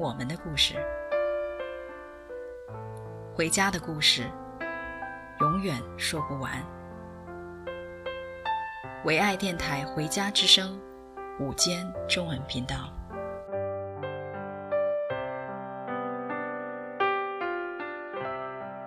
[0.00, 0.76] 我们的故事，
[3.34, 4.22] 回家的故事，
[5.40, 6.50] 永远说不完。
[9.04, 10.80] 唯爱电台《回家之声》
[11.44, 12.76] 午间中文频道，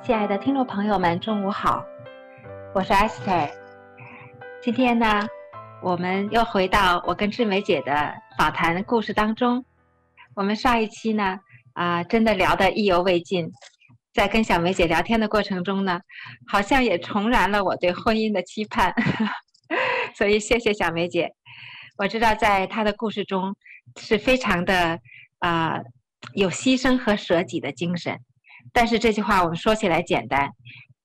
[0.02, 1.86] 亲爱的听众朋友们，中午好，
[2.74, 3.52] 我是 Esther。
[4.64, 5.28] 今天呢，
[5.80, 9.64] 我们又回到我跟志梅姐的访谈故事当中。
[10.36, 11.40] 我们上一期呢，
[11.74, 13.52] 啊、真的聊得意犹未尽，
[14.14, 16.02] 在跟小梅姐聊天的过程中呢，
[16.48, 18.94] 好像也重燃了我对婚姻的期盼，
[20.18, 21.34] 所以谢谢小梅姐。
[21.98, 23.56] 我知道在她的故事中
[24.00, 25.00] 是非常的
[25.38, 25.80] 啊、
[26.34, 28.20] 有牺牲和舍己的精神，
[28.72, 30.50] 但是这句话我们说起来简单，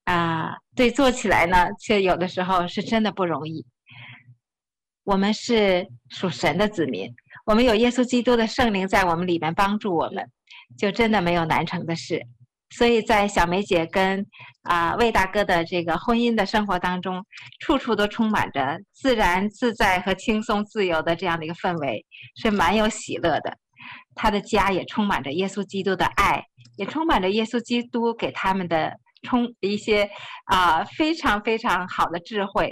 [0.04, 3.66] 啊、对做起来呢，却有的时候是真的不容易。
[5.04, 7.14] 我们是属神的子民。
[7.48, 10.22] 我们有耶稣基督的圣灵在我们里面帮助我们，
[10.76, 12.22] 就真的没有难成的事。
[12.76, 14.26] 所以在小梅姐跟
[14.64, 17.24] 啊、魏大哥的这个婚姻的生活当中，
[17.60, 22.04] 处处都充满着自然自在和轻松自由的这样的一个氛围，
[22.36, 23.56] 是蛮有喜乐的。
[24.14, 26.44] 他的家也充满着耶稣基督的爱，
[26.76, 30.10] 也充满着耶稣基督给他们的充一些
[30.44, 32.70] 啊、非常非常好的智慧。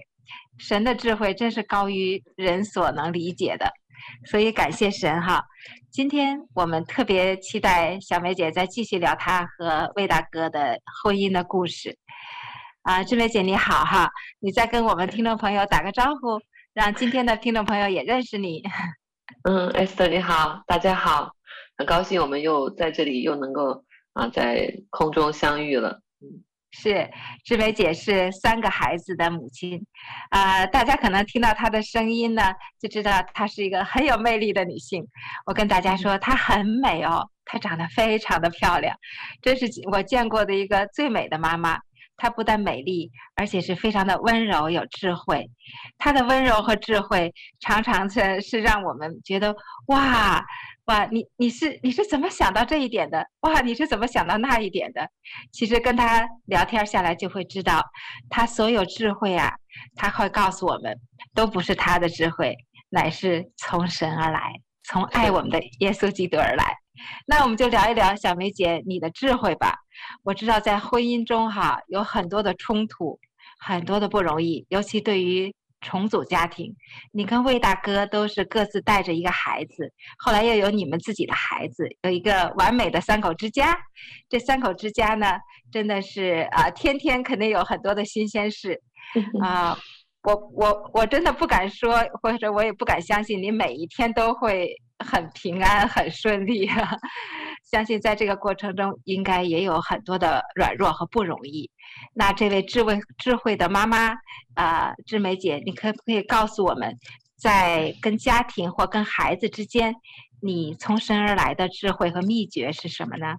[0.59, 3.73] 神的智慧真是高于人所能理解的。
[4.25, 5.45] 所以感谢神哈，
[5.91, 11.99] 今天我们特别期待小梅姐再继续聊她和魏大哥的婚姻的故事。
[12.83, 16.41] 啊，志梅姐你好哈，你再跟我们听众朋友打个招呼，
[16.73, 18.63] 让今天的听众朋友也认识你。
[19.43, 21.33] 嗯，Esther 你好，大家好，
[21.77, 26.01] 很高兴我们又在这里又能够啊在空中相遇了。
[26.79, 27.11] 是，
[27.43, 29.83] 志梅姐是三个孩子的母亲，
[30.29, 35.03] 啊、呃，大家可能听到她的声音呢，就知道她是一个很有魅力的女性。
[35.47, 38.95] 我跟大家说，她很美哦，她长得非常的漂亮，
[39.41, 41.79] 这是我见过的一个最美的妈妈。
[42.19, 45.51] 她不但美丽，而且是非常的温柔有智慧。
[45.97, 49.57] 她的温柔和智慧，常常是是让我们觉得
[49.87, 50.45] 哇。
[50.87, 53.27] 哇，你你是你是怎么想到这一点的？
[53.41, 55.09] 哇，你是怎么想到那一点的？
[55.53, 57.83] 其实跟他聊天下来就会知道，
[58.31, 59.53] 他所有智慧啊，
[59.97, 60.97] 他会告诉我们，
[61.35, 62.57] 都不是他的智慧，
[62.89, 64.53] 乃是从神而来，
[64.85, 66.77] 从爱我们的耶稣基督而来。
[67.27, 69.75] 那我们就聊一聊小梅姐你的智慧吧。
[70.23, 73.19] 我知道在婚姻中哈，有很多的冲突，
[73.59, 75.53] 很多的不容易，尤其对于。
[75.81, 76.75] 重组家庭，
[77.13, 83.77] 你跟魏大哥都是各自带着一个孩子，后来又有你们自己的孩子，有一个完美的三口之家。
[84.29, 85.39] 这三口之家呢，
[85.71, 88.81] 真的是啊，天天肯定有很多的新鲜事
[89.43, 89.79] 啊。
[90.23, 96.97] 我我我真的不敢说，或者我也不敢相信，你每一天都会很平安、很顺利啊。
[97.67, 101.69] 相信在这个过程中，应该也有很多的软弱和不容易。
[102.15, 104.15] 那这位智慧智慧的妈妈
[104.55, 106.97] 啊，志梅姐，你可不可以告诉我们，
[107.37, 109.97] 在跟家庭或跟孩子之间，
[110.41, 113.37] 你从神而来的智慧和秘诀是什么呢？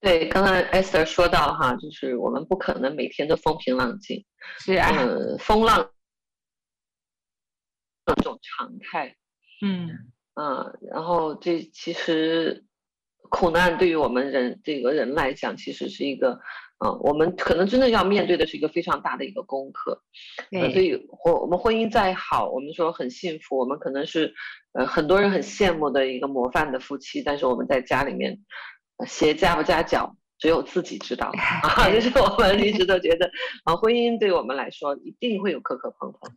[0.00, 4.24] 对，刚刚 Esther 说到哈，就是我们不可能每天都风平浪静，
[4.58, 5.90] 是啊，嗯，风浪
[8.04, 9.14] 这种常态，
[9.62, 10.12] 嗯。
[10.38, 12.64] 嗯，然后这其实
[13.30, 16.38] 苦难对于我们人这个人来讲，其实是一个，
[16.84, 20.02] 嗯，我们可能真的要面对的是一个非常大的一个功课。
[20.52, 24.34] 嗯，所以婚我们婚姻再好，我们说很幸福，我们可能是
[24.72, 28.38] 呃很多人很羡慕的一个模范的夫妻，但是我们在家里面，
[29.06, 31.32] 鞋夹不夹脚，只有自己知道
[31.64, 31.90] 啊。
[31.90, 33.30] 就是我们一直都觉得
[33.64, 36.30] 啊，婚姻对我们来说一定会有磕磕碰碰，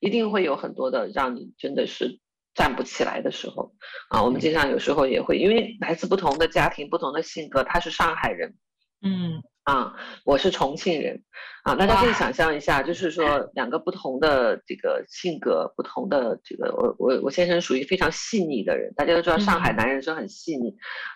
[0.00, 2.20] 一定会有很多的让你真的是。
[2.56, 3.70] 站不起来的时候，
[4.08, 8.54] 啊，我们经常有时候也会，因为来自不同的家庭、不同的性格，他是上海人，
[9.02, 9.92] 嗯，啊，
[10.24, 11.22] 我是重庆人，
[11.64, 20.74] 啊，大家可以想象一下，就是说 两个不同的这个性格、不同的这个，我我我先生属于非常细腻的人，大家都知道上海男人是很细腻，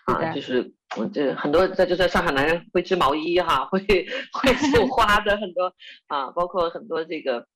[0.08, 5.72] 嗯、啊，就是我，这很多在就在上海男人会织毛衣哈、啊， 会会绣花的很多
[6.08, 7.46] 啊，包括很多这个。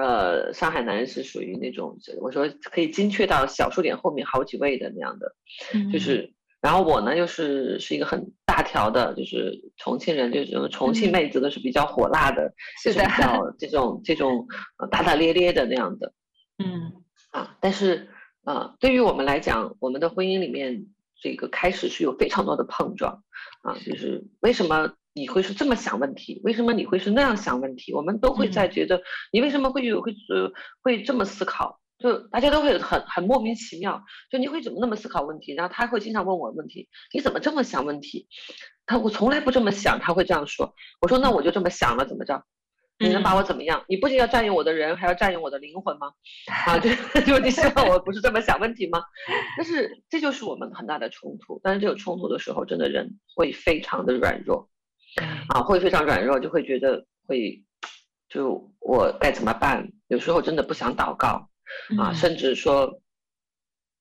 [0.00, 5.34] 呃，上海男人是属于那种，我说可以精确到小数点后面好几位的那样的，
[5.74, 14.46] 嗯、就是，然后我呢又是是一个很大条的，就是重庆人，就是重庆妹子都是比较火辣的，是的，比较这种这种
[14.88, 16.12] 大大咧咧的那样的，
[16.58, 16.92] 嗯，
[17.32, 18.08] 啊，但是
[18.44, 20.86] 啊，对于我们来讲，我们的婚姻里面
[21.20, 23.24] 这个开始是有非常多的碰撞，
[23.62, 24.94] 啊，就是为什么？
[25.18, 26.40] 你会是这么想问题？
[26.44, 27.92] 为什么你会是那样想问题？
[27.92, 31.80] 我们都会在觉得你为什么会有会呃会这么思考？
[31.98, 35.52] 就大家都会很很莫名其妙，就你会怎么那么思考问题？
[35.54, 38.28] 然后他会经常问我问题，你怎么这么想问题？
[38.86, 40.72] 他我从来不这么想，他会这样说。
[41.00, 42.44] 我说那我就这么想了，怎么着？
[43.00, 43.84] 你能把我怎么样？
[43.88, 46.12] 你不仅要占用我的人，还要占用我的灵魂吗？
[46.66, 46.90] 啊，就
[47.22, 49.02] 就你希望我不是这么想问题吗？
[49.56, 51.60] 但是这就是我们很大的冲突。
[51.62, 54.68] 但是这个冲突的时候，真的人会非常的软弱。
[55.48, 57.62] 啊，会非常软弱，就会觉得会，
[58.28, 59.90] 就我该怎么办？
[60.08, 61.48] 有时候真的不想祷告，
[61.98, 63.00] 啊，甚至说，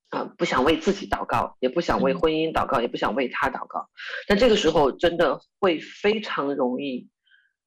[0.10, 3.90] 啊，不想为自己祷告，也不想为婚姻祷告，也不想为他祷告。
[4.28, 7.10] 但这个时候真的会非常容易，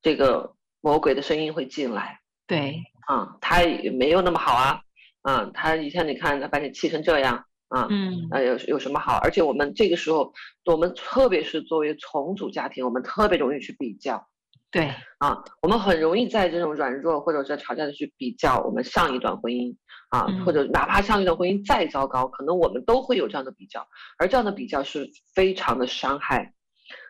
[0.03, 2.21] 这个魔鬼的声音会进来。
[2.47, 4.81] 对，啊，他也没有那么好啊，
[5.23, 7.45] 啊，他一天你看他把你气成这样。
[7.71, 9.17] 啊，嗯，呃，有有什么好？
[9.23, 10.33] 而且我们这个时候，
[10.67, 14.27] 我们特别是作为重组家庭，我们特别容易去比较。
[14.73, 19.77] 对，啊，我们很容易在这种软弱或者在吵架的去比较我们上一段婚姻，
[20.09, 23.87] 啊，嗯、或者哪怕上一段婚姻再糟糕，可能我们都会有这样的比较，
[24.19, 26.53] 而这样的比较是非常的伤害，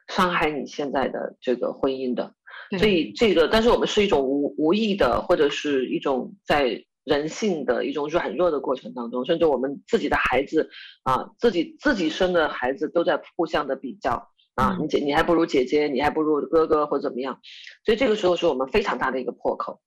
[0.09, 2.35] 伤害你现在的这个婚姻的。
[2.79, 6.85] 所以这个，但是我们是一种无无意的，或者是一种在。
[7.05, 10.69] 人性的一种软弱的过程当中，甚至我们自己的孩子
[11.03, 17.41] 啊，自己自己生的孩子都在互相的比较啊，你姐你还不如姐姐，你还不如哥哥或怎么样，
[17.85, 19.81] 所以这个时候是我们非常大的一个破口。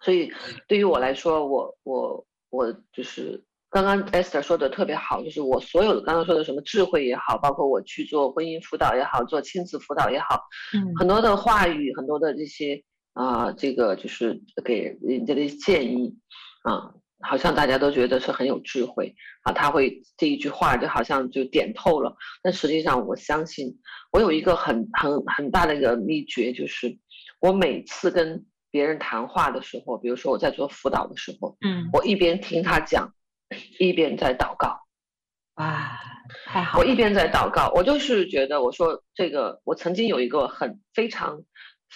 [0.00, 0.32] 所以
[0.68, 10.40] 对于我来说，我我我就是刚刚 Esther 说的特别好，就是我所有的刚刚说的什么智慧也好，包括我去做婚姻辅导也好，做亲子辅导也好，
[10.74, 12.84] 嗯，很多的话语，很多的这些。
[13.14, 16.16] 啊，这个就是给人家的建议，
[16.64, 19.14] 啊，好像大家都觉得是很有智慧
[19.44, 22.16] 啊，他会这一句话就好像就点透了。
[22.42, 23.78] 但实际上，我相信
[24.10, 26.98] 我有一个很很很大的一个秘诀，就是
[27.40, 33.14] 我每次跟别人谈话的时候，比如说我在做辅导的时候，嗯，我一边听他讲，
[33.78, 34.80] 一边在祷告。
[35.54, 36.00] 哇，
[36.46, 36.84] 太好了！
[36.84, 41.44] 我一边在祷告，我就是觉得，我说这个，我曾经有一个很非常。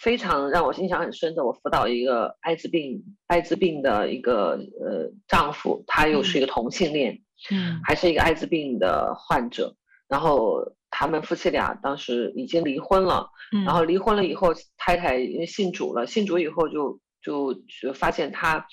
[0.00, 4.50] 非常让我印象很深的，我辅导一个艾滋病艾滋病的一个
[4.80, 9.74] 呃丈夫，他又是一个同性恋，嗯，还是一个艾滋病的患者。
[10.08, 17.52] 然后他们夫妻俩当时已经离婚了，嗯，然后离婚了以后，太太因为信主了，信主以后就就
[17.82, 18.66] 就发现他，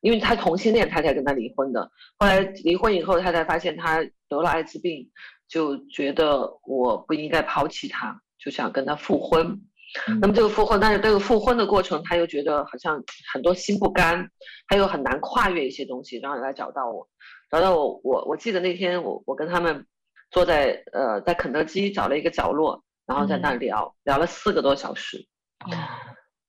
[0.00, 1.90] 因为他同性恋，太太跟他离婚的。
[2.18, 5.10] 后来离婚以后，太太发现他得了艾滋病，
[5.46, 9.60] 就觉得我不应该抛弃他，就想跟他复婚。
[10.20, 14.30] 那么这个复婚，但是这个复婚的过程，他又觉得好像很多心不甘，
[14.68, 17.08] 他又很难跨越一些东西，然后来找到我，
[17.50, 19.84] 找到我，我我记得那天我我跟他们
[20.30, 25.26] 坐在呃在肯德基找了一个角落，然后在那聊、嗯、聊了四个多小时，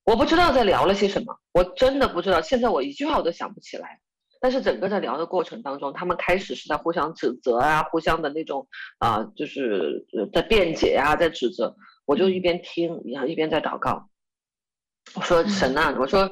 [0.06, 4.00] 我不知道在聊了些什么，我真的不知道，现在我一句话我都想不起来，
[4.40, 8.68] 但是整个在聊的过程当中，他们开始是在互相指责啊，互相的那种
[9.00, 11.76] 啊、呃，就是在辩解啊，在指责。
[12.06, 14.10] 我就一边听，然后一边在祷告。
[15.16, 16.30] 我说神啊，我说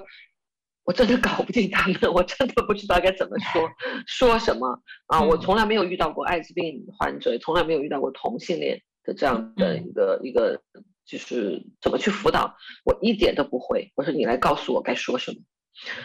[0.84, 3.70] 我真的搞不定他们，我真的不知道该怎么说，
[4.06, 5.22] 说什么啊！
[5.22, 10.62] 我从来没有遇到过艾滋病患者，从来没有遇到过同性恋的这样的一个一个，
[11.06, 13.92] 就是怎么去辅导，我一点都不会。
[13.96, 15.38] 我说你来告诉我该说什么。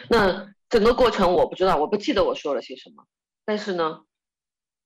[0.08, 3.06] 那整个过程我不知道，我不记得我说了些什么，
[3.44, 4.02] 但是呢。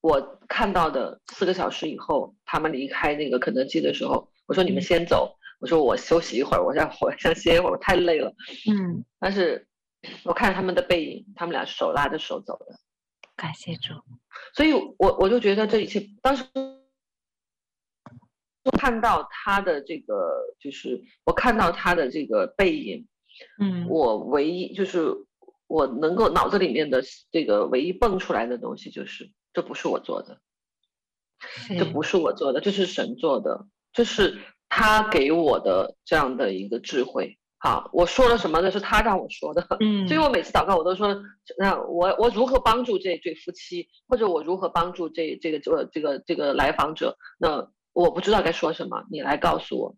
[0.01, 8.35] 我看到的四个小时以后，他们离开那个肯德基的时候，我说你们先走，我说我休息一会儿，我想 我想歇一会儿，我太累了。
[8.69, 9.69] 嗯，但是
[10.25, 12.81] 我看着他们的背影，他们俩手拉着手走的。
[13.37, 13.95] 感谢主。
[14.55, 16.45] 所以我我就觉得这一切，当时
[18.79, 23.07] 看到他的这个，就是我看到他的这个背影，
[23.61, 25.15] 嗯，我唯一就是
[25.67, 29.31] 我能够脑子里面的这个唯一蹦出来的东西就是。
[29.55, 30.41] 这不是我做的，
[31.79, 37.39] 这不是我做的，这是神做的，这是他给我的这样的一个智慧。
[37.61, 38.61] 好，我说了什么？
[38.61, 39.67] 那是他让我说的。
[39.81, 41.21] 嗯，所以我每次祷告，我都说，
[41.59, 47.19] 那我我如何帮助这对夫妻，或者我如何帮助这这个这个这个这个来访者？
[47.37, 49.97] 那我不知道该说什么，你来告诉我。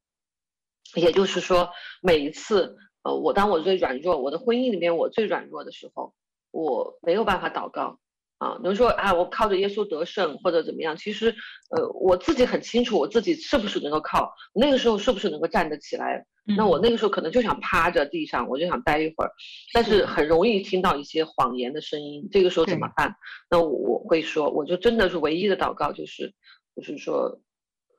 [0.95, 1.71] 也就是说，
[2.01, 6.15] 每一次呃，我当我最软弱，我的婚姻里面我最软弱的时候，
[6.51, 7.99] 我没有办法祷告
[8.41, 8.59] 啊。
[8.61, 11.33] 比如说啊，我靠着耶稣得胜或者怎么样，其实
[11.71, 16.27] 呃，我自己很清楚我自己是不是能够靠，那个时候是不是能够站得起来。
[16.57, 19.31] 那我那个时候可能就想趴着地上，我就想待一会儿，
[19.73, 22.29] 但是很容易听到一些谎言的声音。
[22.33, 23.15] 这个时候怎么办？
[23.49, 26.35] 那我会说，我就真的是唯一的祷告就是，
[26.75, 27.41] 就是说，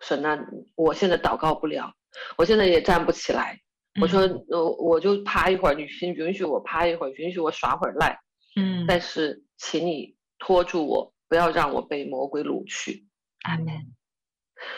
[0.02, 0.38] 神啊，
[0.76, 1.94] 我现在祷告不了，
[2.38, 3.58] 我现在也站不起来。
[4.02, 8.20] 我说，我，我就趴一会儿，你允许我趴一会儿，允许我耍会儿赖。
[8.58, 8.86] 嗯。
[8.86, 13.08] 但是，请你拖住我，不要让我被魔鬼掳去。
[13.44, 13.68] 阿门。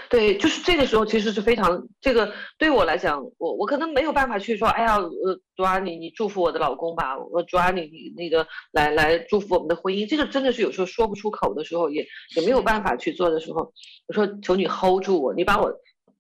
[0.10, 12.06] 对，就是这个时候，其实是非常这个对我来讲，我我可能没有办法去说，哎呀，呃，主啊，你你祝福我的老公吧，我主啊，你你那个来来祝福我们的婚姻，这个真的是有时候说不出口的时候，也
[12.38, 13.74] 也没有办法去做的时候，
[14.08, 15.74] 我说求你 hold 住我，你把我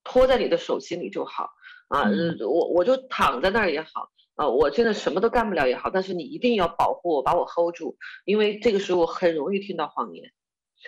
[0.03, 1.49] 拖在你的手心里就好
[1.87, 2.09] 啊，
[2.41, 10.31] 我我就躺在那儿也好啊，我现在什么都干不了也好，但是你一定要保护我，把我 hold 住，因为这个时候我很容易听到谎言。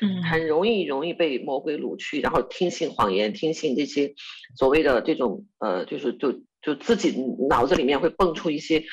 [0.01, 4.13] 嗯，很容易容易被魔鬼掳去，然后听信谎言，听信这些
[4.57, 7.15] 所谓的这种呃，就是就就自己
[7.47, 8.83] 脑子里面会蹦出一些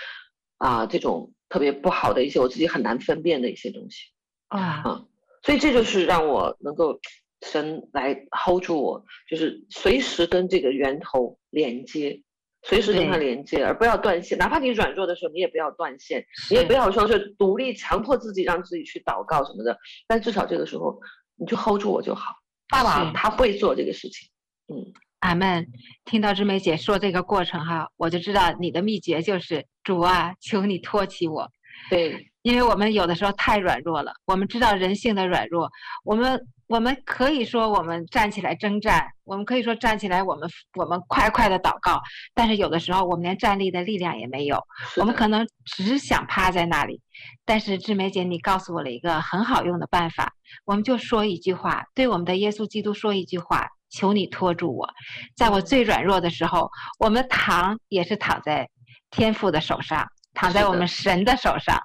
[0.59, 4.13] 啊、呃、这种特别不好的一些我自己很难分辨的一些东西
[4.47, 5.07] 啊啊，
[5.43, 7.01] 所以这就是让我能够
[7.41, 12.23] 神来 hold 住我，就是随时跟这个源头连接。
[12.63, 14.39] 随时跟他连接，而不要断线。
[14.39, 19.77] 哪怕你软弱的时候，你也不要断线，你也不要说是独立强迫自己让自己去祷告什么的。
[20.07, 20.99] 但至少这个时候，
[21.37, 22.35] 你就 hold 住我就好。
[22.69, 24.31] 爸爸他会做这个事情。
[24.69, 25.67] 嗯，阿门。
[26.05, 31.51] 听到志梅姐说这个过程哈，我就知道你的秘诀就是主啊，求你托起我。
[31.91, 35.71] 对，因为我们有的时候太软弱了，我们知道人性的软弱，
[36.05, 36.41] 我们。
[36.69, 42.01] 我们可以说我们站起来征战，我们可以说站起来，我们我们快快的祷告，
[42.33, 44.59] 但是有的时候我们连站立的力量也没有，
[44.97, 47.03] 我们可能只想趴在那里。
[47.45, 50.33] 但是志梅姐，你告诉我了一个很好用的办法，
[50.65, 54.89] 我们就说一句话，对我们的耶稣基督说一句话，求你托住我，
[55.37, 58.71] 在我最软弱的时候，我们躺也是躺在
[59.11, 61.79] 天父的手上，躺在我们神的手上。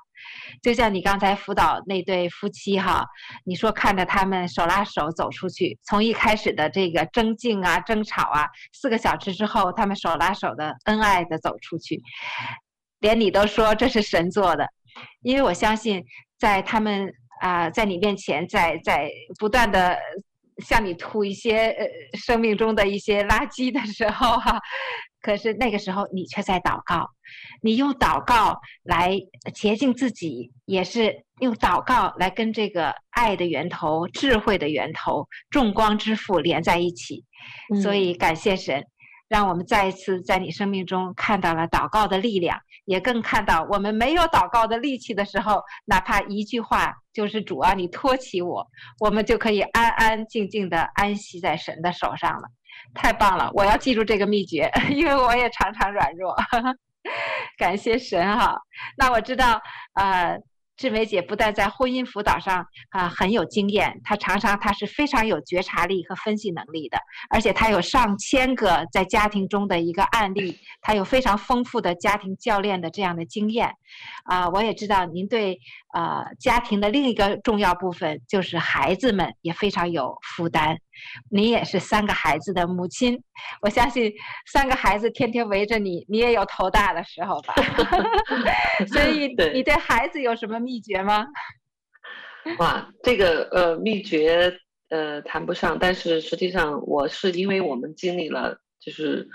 [0.61, 3.05] 就像你刚才辅导那对夫妻哈，
[3.45, 12.01] 你说看着他们手拉手走出去，从一开始的这个争竞啊、争吵啊，四个小时之后，他们手拉手的恩爱的走出去，
[12.99, 14.67] 连你都说这是神做的，
[15.21, 16.03] 因为我相信
[16.37, 19.97] 在他们啊、在你面前，在在不断的
[20.57, 21.87] 向你吐一些呃
[22.17, 24.59] 生命中的一些垃圾的时候哈。
[25.21, 27.07] 可是那个时候，你却在祷告，
[27.61, 29.17] 你用祷告来
[29.53, 37.23] 洁净自己，也是用祷告来跟这个爱的源头、智慧的源头、众光之父连在一起。
[37.81, 38.85] 所以感谢神，
[39.27, 48.67] 让我们再一次在你生命中看到了祷告的力量，也更看到我们没有祷告的力气的时候，哪怕一句话就是主啊，你托起我，
[48.99, 52.47] 我们就可以安安静静的安息在神的手上了。
[52.93, 53.49] 太棒了！
[53.53, 56.35] 我要记住这个秘诀， 因为我也常常软弱。
[57.57, 58.55] 感谢神哈。
[58.97, 59.61] 那我知道，
[59.93, 60.37] 呃。
[60.77, 62.59] 志梅姐不但在婚姻辅导上
[62.91, 66.99] 啊、呃、很有经验，她常常她是非常有觉察力和分析能力的，
[67.31, 73.69] 而且她有上千个在家庭中的一个案例，她有非常丰富的家庭教练的这样的经验，
[74.25, 75.59] 啊、呃，我也知道您对
[75.97, 80.77] 呃家庭的另一个重要部分就是孩子们也非常有负担，
[81.31, 83.19] 你也是三个孩子的母亲，
[83.61, 84.13] 我相信
[84.45, 87.55] 三个孩子天天围着你，你也有头大的时候吧，
[88.93, 90.59] 所以你对孩子有什么？
[90.59, 91.25] 秘诀吗？
[92.59, 99.27] 哇，这个呃秘诀呃谈不上，但是实际上我是因为我们经历了就是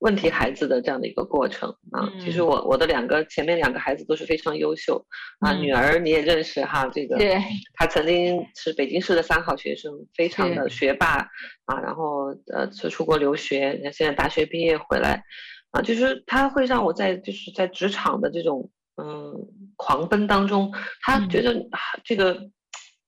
[0.00, 2.10] 问题孩子的这样的一个过程啊。
[2.12, 5.02] 嗯、其实我我的两个前面两个孩子都是非常优秀
[5.38, 7.40] 啊，嗯、女儿你也认识哈，这个对。
[7.74, 11.30] 她曾经是北京市的三好学生，非常的学霸
[11.64, 15.22] 啊，然后呃是出国留学，现在大学毕业回来。
[15.70, 18.70] 啊，就是她会让我在就是在职场的这种。
[19.02, 19.32] 嗯，
[19.76, 21.56] 狂奔当中，她觉得
[22.04, 22.50] 这个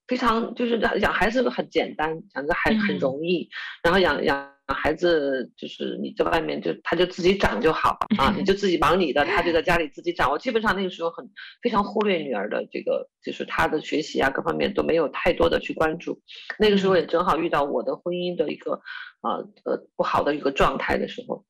[0.07, 3.51] 非常就是养孩子很简单，养个孩很容易，
[3.83, 10.31] 然后养养孩子就是你在外面就他就自己长就好 啊，你就自己忙你的，他就在家里自己长。
[10.31, 11.29] 我基本上那个时候很
[11.63, 16.21] 非常忽略女儿的这个，就是她的学习啊各方面都没有太多的去关注。
[16.59, 18.81] 那个时候也正好遇到我的婚姻的一个
[19.21, 21.45] 啊呃不好的一个状态的时候，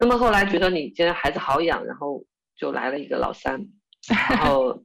[0.00, 2.24] 那么后来觉得你既然孩子好养，然后
[2.56, 3.66] 就来了一个老三。
[4.30, 4.84] 然后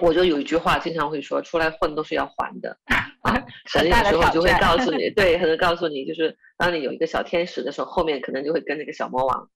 [0.00, 2.76] 我就有一句话经常会说，出来混都是要还的
[3.22, 9.48] 啊，神有时候就会告诉你， 对，可能告诉你，就是当你有一个小天使的时候，后面可能就会跟那个小魔王。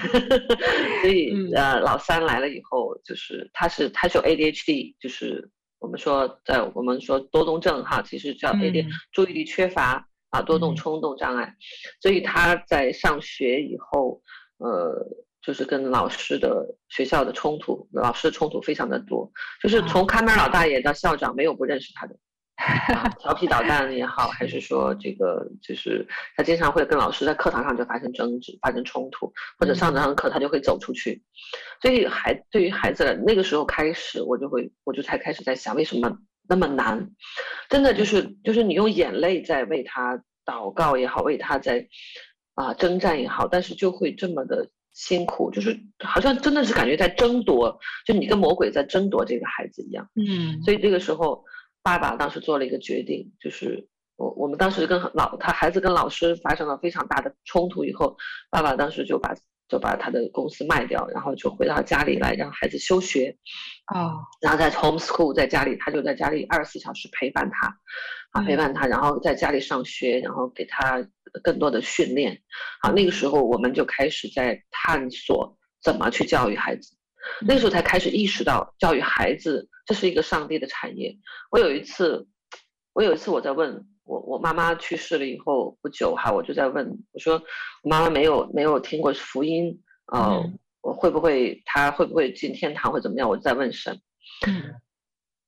[1.02, 5.50] 所以呃，老三来了以后，就是他是他是有 ADHD，就是
[5.80, 11.54] 我们说在我们说多动症哈，其实叫 AD，注意力缺乏啊，多动冲动障碍。
[12.00, 14.22] 所以他在上学以后，
[14.58, 14.94] 呃，
[15.44, 19.30] 就是跟老师的学校的冲突，老师的冲突非常的多，
[19.62, 22.16] 就是从看门老大爷到校长，没有不认识他的。
[22.56, 31.20] 啊，调皮捣蛋也好，还是说这个就是他经常会跟老师在课堂上就发生争执、发生冲突，或者上这堂课他就会走出去。
[31.82, 36.16] 所以孩对于孩子那个时候开始，我就会我就才开始在想，为什么
[36.48, 37.10] 那么难？
[37.68, 41.88] 真的就是就是你用眼泪在为他祷告也好，为他在
[42.54, 50.08] 啊征战也好，但是就会这么的辛苦，就是好像真的是感觉在争夺，就你跟魔鬼在争夺这个孩子一样。
[50.14, 51.44] 嗯，所以这个时候。
[51.86, 53.86] 爸爸当时做了一个决定，就是
[54.16, 58.16] 我我们当时跟老他孩子跟老师发生了非常大的冲突以后，
[58.48, 59.34] 爸爸当时就把
[59.74, 63.36] 就把他的公司卖掉，然后就回到家里来让孩子休学，
[63.92, 67.76] 哦，然后在 homeschool 在家里，他就在家里二十四小时陪伴他，
[68.30, 71.04] 啊陪伴他，然后在家里上学，然后给他
[71.42, 72.40] 更多的训练，
[72.82, 76.96] 啊那个时候我们就开始在探索怎么去教育孩子。
[77.40, 81.18] 那个时候才开始意识到教育孩子，这是一个上帝的产业。
[81.50, 82.28] 我有一次，
[82.92, 87.42] 我有一次我在问我，我妈妈去世了以后不久哈，我就在问我说，
[87.82, 89.82] 我妈妈没有没有听过福音，
[90.12, 90.42] 呃，
[90.80, 93.28] 我会不会她会不会进天堂或怎么样？
[93.28, 94.00] 我就在问神。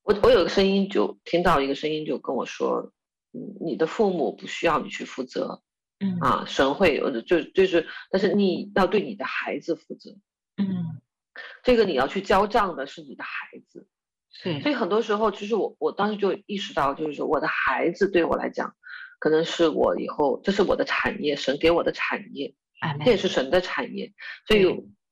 [0.03, 2.91] 我我有个声音就听到一个声音就跟我说，
[3.59, 5.61] 你的父母不需要你去负责，
[5.99, 10.11] 嗯啊，神会就就是，但是你要对你的孩子负责，
[10.57, 11.01] 嗯。
[11.61, 13.86] 这个你要去交账的是你的孩子，
[14.41, 18.75] 是，所以很多时候，其实我我当时就意识到，就是说我的孩子对我来讲，
[19.19, 22.53] 可能是我以后这是我的产业，神给我的产业，
[23.03, 24.13] 这也是神的产业，
[24.47, 24.65] 所以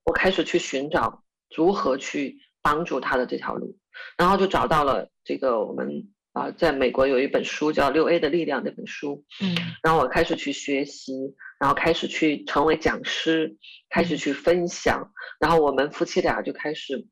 [0.04, 1.24] 我开始去寻找
[1.56, 3.78] 如何去帮助他的这条路，
[4.18, 6.12] 然后就找到了这个我们。
[6.36, 11.14] 啊，在美国有一本书叫《六 A 的力量》那本书，嗯，然后我开始去学习，
[11.62, 13.56] 然后开始去成为讲师，
[13.90, 17.08] 开始去分享，然后我们夫妻俩就开始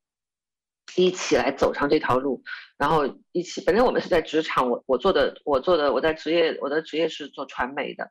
[0.95, 2.43] 一起来走上这条路，
[2.77, 3.61] 然后一起。
[3.65, 8.03] 本来我们是在职场，我我做的我做的我在职业我的职业是做传媒的，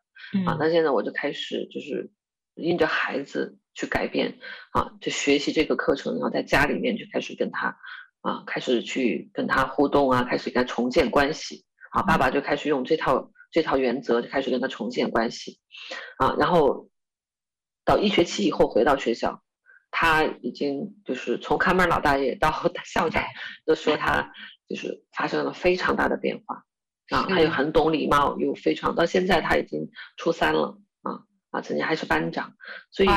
[0.47, 2.11] 啊，那现在我就开始就是
[2.55, 4.39] 因着孩子去改变，
[4.73, 7.77] 啊，就学习这个课程，然后在家里面就开始跟他。
[8.25, 12.03] 啊，开始去跟他互动啊，开始跟他重建关系啊。
[12.03, 15.59] 爸爸就开始用这套这套原则，就开始跟他重建关系
[16.19, 16.37] 啊。
[16.39, 16.89] 然后
[17.85, 19.42] 到一学期以后回到学校，
[19.93, 22.51] 他已经就是从看门老大爷到
[22.85, 23.23] 校长，
[23.65, 24.33] 都说他
[24.69, 26.65] 就是发生了非常大的变化
[27.11, 27.27] 啊。
[27.29, 31.21] 他又很懂礼貌，又非常到现在他已经初三了啊
[31.53, 32.53] 啊，曾经还是班长，
[32.91, 33.09] 所以。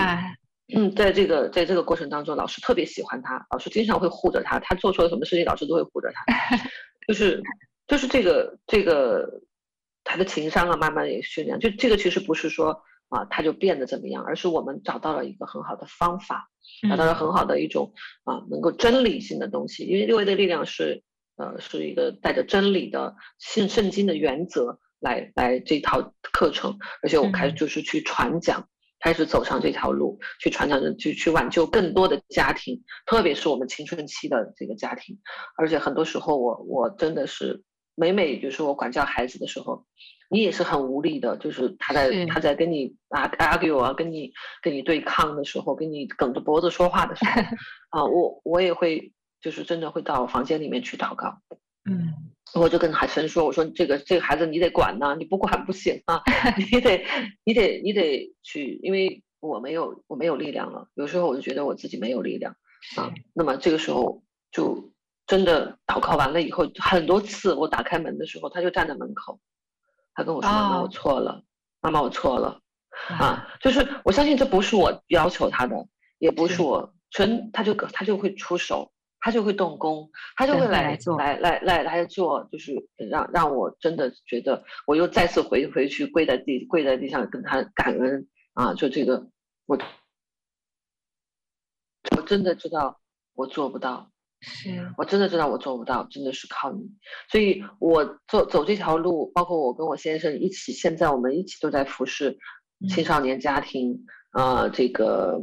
[0.76, 6.26] 嗯，在这个在这个过程当中，老师特别喜欢他，老师经常会护着他，他做错了什么事情，老师都会护着他，
[7.08, 7.40] 就是
[7.86, 9.30] 就是这个这个
[10.04, 11.60] 他的情商啊，慢慢也训练。
[11.60, 16.50] 就这个其实不是说啊，它就变得怎么样，而是我们找到了一个很好的方法，
[16.90, 19.84] 找到了很好的一种啊能够真理性的东西。
[19.84, 21.04] 因为六维的力量是
[21.36, 28.68] 呃是一个带着真理的信圣经的原则来来这套课程，而且我开始就是去传讲。
[28.98, 35.20] 开始走上这条路，去传承，去去挽救更多的家庭，特别是我们青春期的这个家庭。
[35.58, 37.62] 而且很多时候我，我我真的是
[37.94, 39.86] 每每就是我管教孩子的时候，
[40.30, 47.42] 你也是很无力的，就是他在他在跟你啊 argue 啊，跟你跟你对抗的时候，跟你梗着脖子说话的时候，
[47.90, 51.40] 啊，我我也会就是真的会到房间里面去祷告，
[51.90, 52.14] 嗯。
[52.54, 56.22] 我就跟海神说：“我说这个这个孩子你得管呐，你不管不行啊，
[56.72, 57.04] 你得
[57.44, 60.88] 你得你得去，因为我没有我没有力量了。
[60.94, 62.56] 有时候我就觉得我自己没有力量
[62.98, 63.12] 啊。
[63.34, 64.94] 那么这个时候就
[65.26, 69.40] 真的祷告完了以后，很多次我打开门的时候，他就站在门口，
[70.16, 71.44] 他跟我说：‘妈妈，我错了，
[71.82, 72.60] 妈妈，我错了。’
[73.20, 75.76] 啊，就是我相信这不是我要求他的，
[76.18, 88.76] 也不是我纯，他就他就会出手。”他就会动工，他就会来来来来来做，就是让让我真的觉得，我又再次回回去跪在地跪在地上跟他感恩啊！
[88.76, 89.28] 就这个，
[89.66, 89.80] 我
[92.16, 93.00] 我真的知道
[93.34, 94.12] 我做不到，
[94.46, 96.82] 是我真的知道我做不到，真的是靠你。
[97.30, 102.38] 所以我走走这条路，包括我跟我先生一起，现在我们一起都在服侍
[102.90, 105.42] 青少年家庭呃，这个。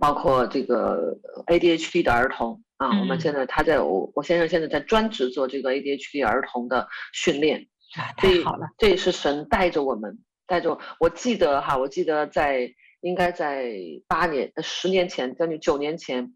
[0.00, 13.72] 包括这个 ADHD 的儿童啊，嗯、我们现在他在我我先生现在在专职做这个 ADHD 儿童的训练，啊、太好了，这也是神带着我们，带着我，我记得哈，我记得在应该在
[14.08, 16.34] 八年、十年前，将近九年前，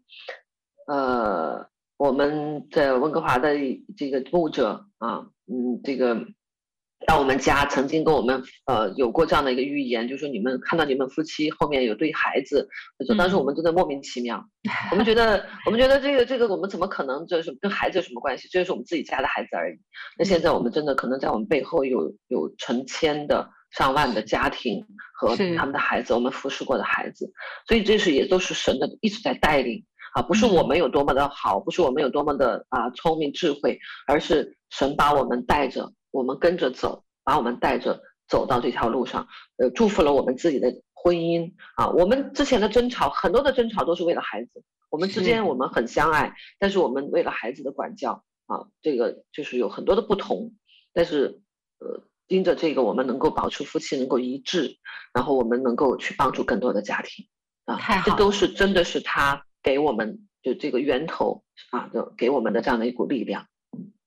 [0.87, 1.67] 呃，
[2.01, 3.55] 我们在温哥华的
[3.95, 6.25] 这个牧者啊，嗯，这个。
[7.07, 14.45] 到我们家曾经跟我们呃有过这样的一个预言，就是说你们看到你们夫妻后面有对孩子，就说当时我们真的莫名其妙，
[14.91, 18.47] 我们觉得我们觉得这个这个我们怎么可能这是跟孩子有什么关系？
[18.51, 19.79] 这就是我们自己家的孩子而已。
[20.15, 24.85] 那现在我们真的可能在我们背后有有成千的上万的家庭
[25.15, 27.33] 和他们的孩子，我们服侍过的孩子，
[27.67, 29.83] 所以这是也都是神的一直在带领
[30.13, 35.91] 啊，不是我们有多么的好，不是我们有多么的啊聪明智慧，而是神把我们带着。
[36.13, 41.87] 我们跟着走，把我们带着走到这条路上，呃，祝福了我们自己的婚姻啊。
[41.91, 44.61] 我们之前的争吵，很多的争吵都是为了孩子。
[44.89, 50.51] 我们之间我们很相爱，但是我们为了孩子的管教啊，这个就是有很多的不同。
[50.91, 51.39] 但是，
[51.79, 54.75] 呃，因着这个，我们能够保持夫妻能够一致，
[55.13, 57.25] 然后我们能够去帮助更多的家庭
[57.63, 57.79] 啊。
[58.03, 63.45] 这都是真的是他给我们就这个源头啊，就给我们的这样的一股力量。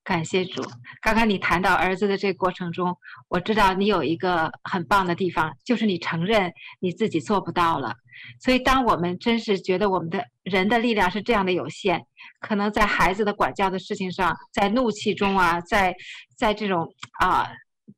[0.03, 0.61] 感谢主。
[1.01, 2.95] 刚刚你谈到儿子的这个过程中，
[3.27, 7.91] 我知道你有一个很棒的地方，就是你承认你自己做不到了。
[8.39, 11.99] 所以，当我们真是觉得我们的人的力量是这样的有限，
[12.39, 15.95] 可能在孩子的管教的事情上，在怒气中啊，在
[16.37, 16.87] 在这种
[17.19, 17.49] 啊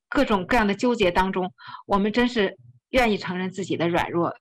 [0.08, 1.52] 各种各样的纠结当中，
[1.86, 2.58] 我们真是
[2.92, 4.34] 愿意承认自己的软弱。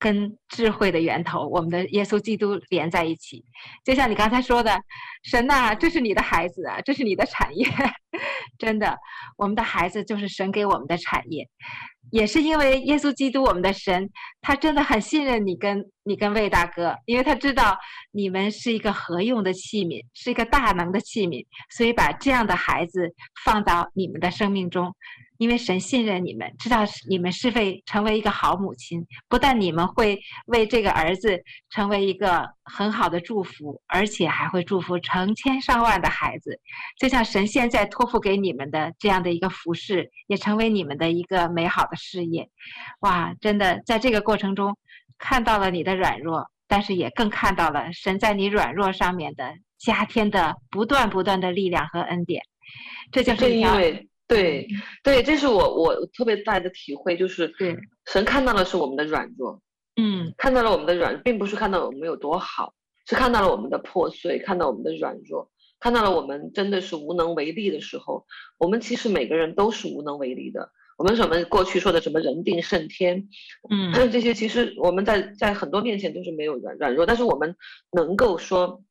[0.00, 3.44] 跟智慧的源头，我们的耶稣基督连在一起，
[3.84, 4.80] 就像你刚才说的，
[5.22, 7.66] 神呐、这是你的孩子啊，这是你的产业，
[8.58, 8.98] 真的，
[9.36, 11.46] 我们的孩子就是神给我们的产业，
[12.10, 14.10] 也是因为耶稣基督，我们的神，
[14.40, 17.78] 他真的很信任你跟你跟魏大哥，因为他知道
[18.10, 24.92] 你们是一个合用的器皿，是一个大能的器皿，所以把这样的孩子放到你们的生命中。
[25.38, 36.60] 因为神信任你们，知道你们是会成为一个好母亲，不但你们会为这个儿子成为一个很好的祝福，而且还会祝福成千上万的孩子。
[36.98, 42.50] 就像神现在托付给你们的这样的一个服饰，也成为你们的一个美好的事业。
[43.00, 44.76] 哇，真的在这个过程中
[45.18, 52.42] 看到了你的软弱，但是也更看到了神在你软弱上面的加添的不断不断的力量和恩典。
[53.10, 54.06] 这就是因为。
[54.30, 54.68] 对，
[55.02, 59.60] 对，这是我我特别大的体会，就是对神看到的是我们的软弱，
[59.96, 62.72] 嗯，看到了我们的软，并不是看到我们有多好，
[63.08, 68.24] 是看到了我们的破碎，看到我们的软弱，看到了我们真的是无能为力的时候，
[68.56, 70.70] 我们其实每个人都是无能为力的。
[71.00, 73.30] 我们什么过去说的什么人定胜天，
[73.70, 77.56] 嗯， 这些其实我们在在很多面前都是没有软软弱，但是我们
[77.90, 78.84] 能够说，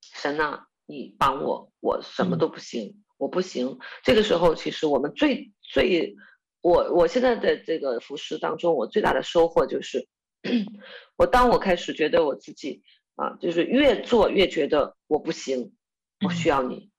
[0.00, 2.86] 神啊，你帮我，我什么都不行。
[2.86, 6.14] 嗯我不行，这个时候其实我们最最，
[6.60, 10.06] 我我现在的这个服饰当中，我最大的收获就是，
[11.16, 12.82] 我当我开始觉得我自己
[13.16, 15.72] 啊，就是越做越觉得我不行，
[16.24, 16.90] 我需要你。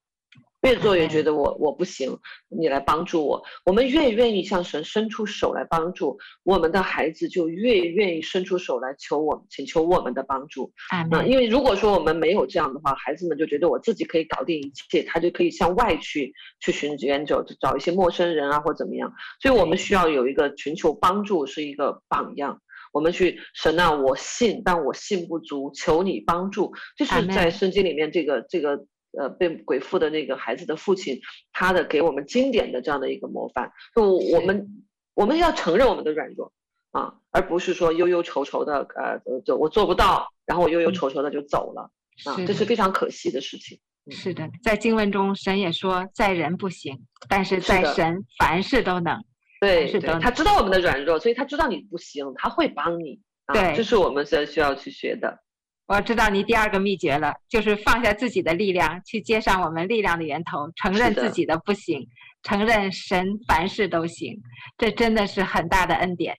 [0.66, 2.18] 越做越觉得我我不行，
[2.50, 3.44] 你来帮助我。
[3.66, 10.74] 我们越愿意向神伸出手来帮助我们的孩子，就越愿意伸出手来求我们，请求我们的帮助。
[10.90, 19.14] 啊，因为如果说我们没有这样的话，孩子们就觉得我自己可以搞定一切，他就可以向外去去寻援，就找一些陌生人啊或怎么样。
[19.40, 22.60] 所以我们需要有一个寻求帮助是一个榜样。
[22.92, 26.74] 我们去神啊，我信，但我信不足，求你帮助。
[26.98, 28.86] 就是在圣经里面这个这个。
[29.18, 31.20] 呃，被鬼附的那个孩子的父亲，
[31.52, 36.52] 他的给我们经典的这样的一个模范，就我们我们要承认我们的软弱
[36.92, 41.92] 啊，而不是说忧忧愁愁的，呃，就我做不到，然后我忧忧愁愁的就走了
[42.26, 43.80] 啊，这是非常可惜的事情。
[44.12, 49.24] 是的，在经文中，神也说，在人不行，但是在神凡事都能。
[49.60, 53.20] 对，是的，他知道我们的软弱，所以他知道你不行，他会帮你。
[53.46, 55.40] 啊、对，这是我们现在需要去学的。
[55.88, 62.08] 我知道你第二个秘诀了，就是放下自己的力量，去接上我们力量的源头，承认自己的不行，
[62.42, 64.36] 承认神凡事都行，
[64.80, 66.36] 这真的是很大的恩典。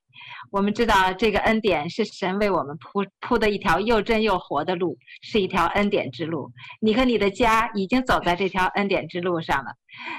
[0.51, 6.51] 我们知道这个恩典是神为我们铺铺的一条又真又活的路，是一条恩典之路。
[6.81, 9.73] 你和你的家已经走在这条恩典之路上了。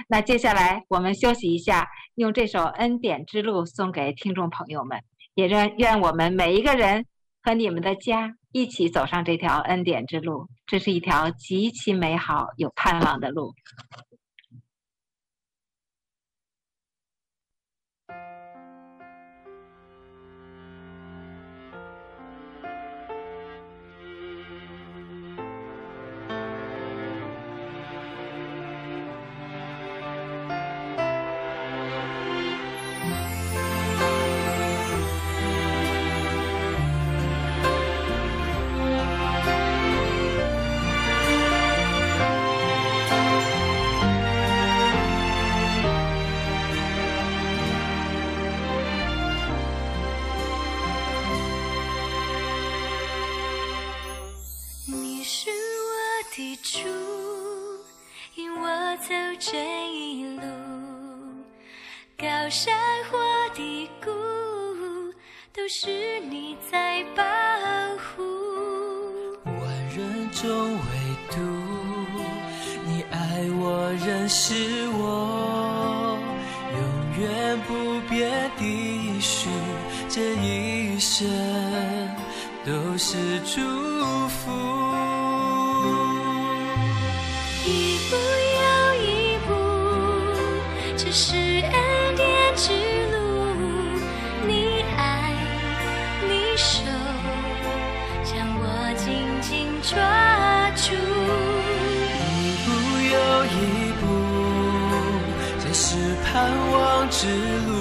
[0.07, 1.85] 那接下来我们休息一下，
[2.15, 5.01] 用这首《恩典之路》送给听众朋友们，
[5.33, 7.05] 也愿愿我们每一个人
[7.43, 8.35] 和你们的家。
[8.51, 13.53] 一起走上这条恩典之路，这是一条极其美好、有盼望的路。
[59.39, 59.55] 这
[59.91, 60.41] 一路，
[62.17, 62.75] 高山
[63.11, 63.19] 或
[63.53, 64.09] 低谷，
[65.53, 67.23] 都是你在保
[67.97, 68.23] 护。
[69.45, 69.53] 万
[69.95, 70.79] 人中唯
[71.29, 71.37] 独
[72.87, 74.55] 你爱我，仍是
[74.93, 76.17] 我，
[76.71, 79.19] 永远不变的。
[79.21, 79.49] 许
[80.09, 81.27] 这一生
[82.65, 83.61] 都是祝
[84.29, 84.86] 福。
[107.19, 107.71] 之路，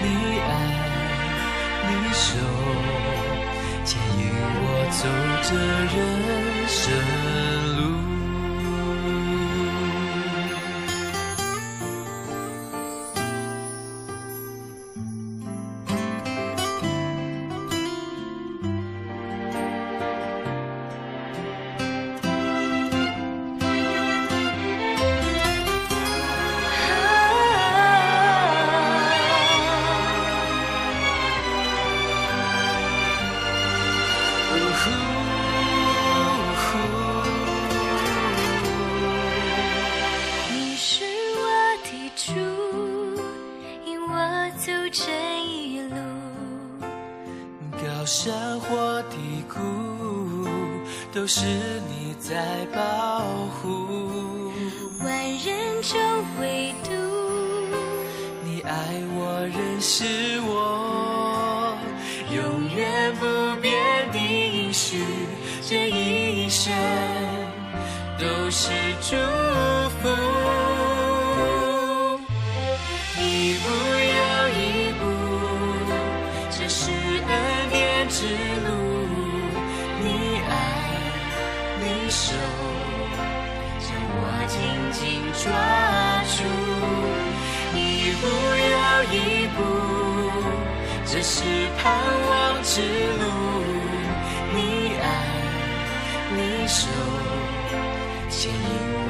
[0.00, 0.06] 你
[0.40, 0.48] 爱，
[1.86, 2.28] 你守，
[3.84, 4.98] 牵引我走
[5.42, 5.48] 这
[5.94, 6.25] 人。
[59.80, 60.04] 是，
[60.42, 61.76] 我，
[62.34, 63.26] 永远不
[63.60, 63.72] 变
[64.12, 65.04] 的应许，
[65.62, 66.72] 这一生
[68.18, 68.70] 都是
[69.02, 69.16] 祝
[91.86, 91.94] 盼
[92.28, 92.32] 望
[92.64, 93.22] 之路。
[94.52, 94.58] 你
[95.00, 95.04] 爱，
[96.34, 96.78] 你手
[98.28, 98.58] 牵引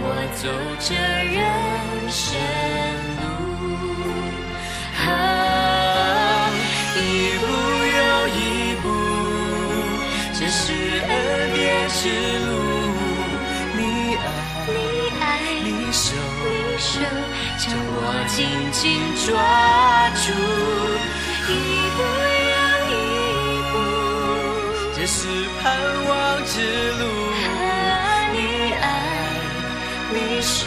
[0.02, 0.42] 我走
[0.78, 0.88] 这
[1.36, 1.38] 人
[2.10, 2.20] 生
[3.22, 3.24] 路。
[5.08, 5.08] 啊，
[6.96, 7.00] 一
[7.40, 7.44] 步
[7.96, 8.38] 又一
[8.82, 8.84] 步，
[10.34, 10.62] 这是
[11.08, 11.10] 恩
[11.54, 11.56] 典
[11.88, 11.98] 之
[12.44, 12.48] 路。
[13.78, 13.80] 你
[14.16, 14.26] 爱
[14.68, 14.76] 你
[15.22, 15.24] 爱
[15.64, 16.04] 你守
[17.58, 18.36] 将我紧
[18.70, 18.84] 紧
[19.24, 19.26] 抓
[20.22, 20.26] 住，
[21.48, 21.50] 一
[21.96, 21.98] 步
[26.56, 27.04] 之路。
[28.32, 28.38] 你
[28.80, 28.84] 爱，
[30.10, 30.64] 你手，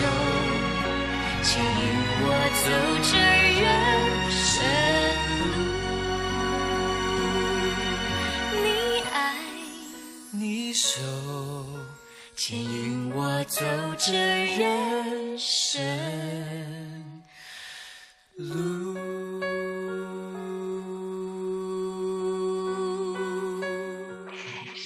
[1.41, 1.81] 牵引
[2.21, 2.25] 我
[2.61, 2.69] 走
[3.01, 3.17] 这
[3.59, 3.61] 人
[4.29, 4.45] 生
[5.39, 5.41] 路。
[8.61, 8.65] 你
[9.11, 9.17] 爱，
[10.29, 11.01] 你手，
[12.35, 13.65] 牵引我走
[13.97, 15.81] 这人生。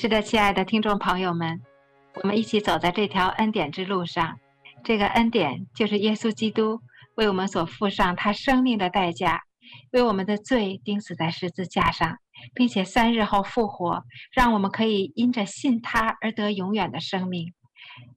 [0.03, 1.61] 是的，亲爱的听众朋友们，
[2.15, 4.37] 我们一起走在这条恩典之路上。
[4.83, 6.81] 这个恩典就是耶稣基督
[7.15, 9.39] 为我们所付上他生命的代价，
[9.93, 12.17] 为我们的罪钉死在十字架上，
[12.53, 17.53] 并且三日后复活，让我们可以因着信他而得永远的生命。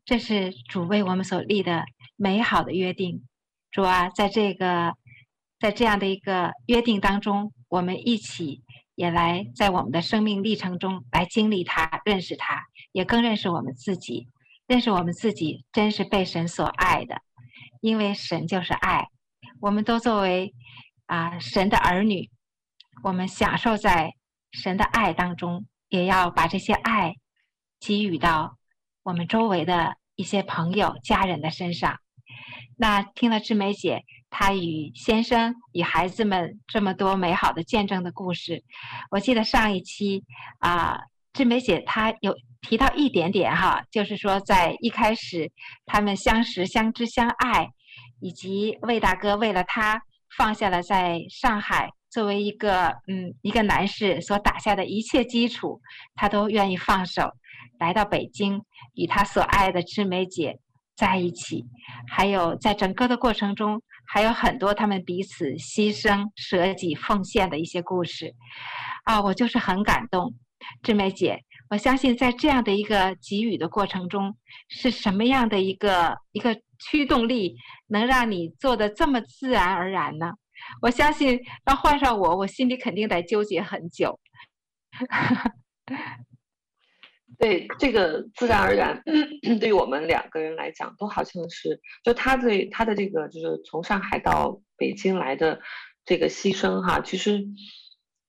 [0.04, 1.84] 这是主为我们所立的
[2.16, 3.22] 美好的约定。
[3.70, 4.94] 主啊，在这个。
[5.58, 8.60] 在这样的一个约定当中，我们一起
[8.96, 14.26] 也来在我们的生命历程中来经历它、认识它，也更认识我们自己。
[14.66, 17.20] 认识我们自己，真是被神所爱的，
[17.80, 19.06] 因为神就是爱。
[19.60, 20.54] 我们都作为
[21.04, 22.30] 啊、神的儿女，
[23.04, 24.14] 我们享受在
[24.50, 27.14] 神的爱当中，也要把这些爱
[27.78, 28.56] 给予到
[29.04, 31.98] 我们周围的一些朋友、家人的身上。
[32.76, 34.02] 那听了志梅姐。
[34.30, 38.62] 她与先生与孩子们这么多美好的见证的故事，
[39.10, 40.22] 我记得上一期
[40.58, 40.98] 啊，
[41.32, 45.50] 志梅姐她有提到一点点哈，就是说在一开始
[45.86, 47.68] 他们相识、相知、相爱，
[48.20, 50.02] 以及魏大哥为了她
[50.36, 55.80] 放下了在上海作为一个嗯一个男士所打下的一切基础，
[56.14, 57.30] 他都愿意放手
[57.78, 58.60] 来到北京
[58.94, 60.58] 与他所爱的志梅姐
[60.96, 61.64] 在一起，
[62.08, 63.82] 还有在整个的过程中。
[64.06, 68.34] 还有很多他们彼此牺牲、舍己、奉献的一些故事，
[69.04, 70.34] 啊，我就是很感动。
[70.82, 74.36] 志梅姐，我相信在这样的一个给予的过程中，
[74.68, 77.54] 是什么样的一个一个驱动力
[77.88, 80.32] 能让你做的这么自然而然呢？
[80.82, 84.18] 我相信要换上我，我心里肯定得纠结很久。
[87.38, 89.02] 对这个自然而然，
[89.60, 95.60] 对于我们两个人来讲，都好像是就他对他的这个就是从上海到北京来的
[96.04, 97.46] 这个牺牲哈，其实。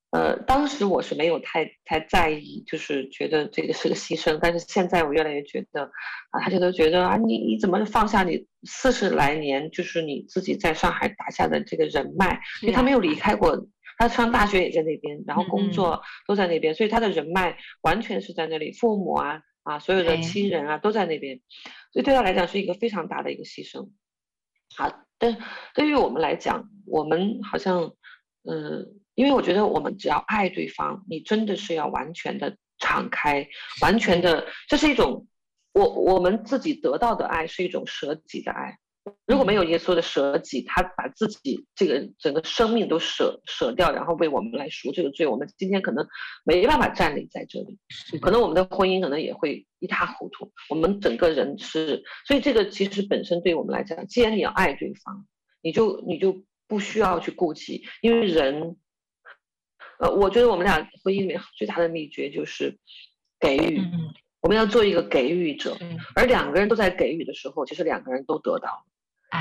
[0.09, 4.39] 呃，当时我是没有太太在意，就是觉得这个是个牺牲。
[4.41, 5.83] 但是现在我越来越觉得，
[6.29, 21.41] 啊，他就都觉得啊，你你怎么放下你四十来年，就是你自己在上海打下的这个人脉，因为他没有离开过，他上大学也在那边，然后工作都在那边，所以他的人脉完全是在那里，父母啊啊，所有的亲人啊都在那边，
[21.91, 23.89] 所以对他来讲是一个非常大的一个牺牲。
[24.75, 25.37] 好，但
[25.73, 27.93] 对于我们来讲，我们好像，
[28.49, 29.01] 嗯。
[29.17, 33.47] 因为我觉得我们只要爱对方，你真的是要完全的敞开，
[33.81, 35.25] 完全的，这是一种
[35.73, 38.77] 我我们自己得到的爱，是一种舍己的爱。
[39.25, 46.07] 如果没有耶稣的舍己，他把自己这个整个生命都舍舍掉，然后为我们来赎这个罪，我们今天可能
[46.43, 47.77] 没办法站立在这里，
[48.21, 50.51] 可能我们的婚姻可能也会一塌糊涂。
[50.69, 55.25] 我们整个人是，所以这个其实本身对我们来讲，既然你要爱对方，
[55.61, 58.77] 你就你就不需要去顾及，因为人。
[59.99, 62.77] 呃，我觉得我们俩婚姻里面最大的秘诀就是
[63.39, 68.93] 给予，嗯、我们要做一个给予者，嗯、而两个人都在给予的时候，其实两个人都得到，嗯、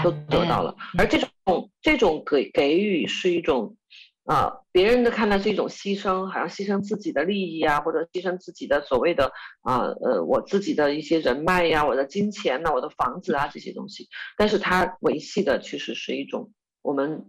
[0.02, 0.74] 都得到了。
[0.98, 3.76] 而这种、嗯、这种给给予是一种，
[4.24, 17.26] 啊、呃，别人的看待是一种牺牲，好像牺牲自己的利益啊，或者牺牲自己的所谓的啊呃，呃我自己的一些人脉呀、啊，我的金钱呐、啊，我的房子啊这些东西，但是它维系的其实是一种我们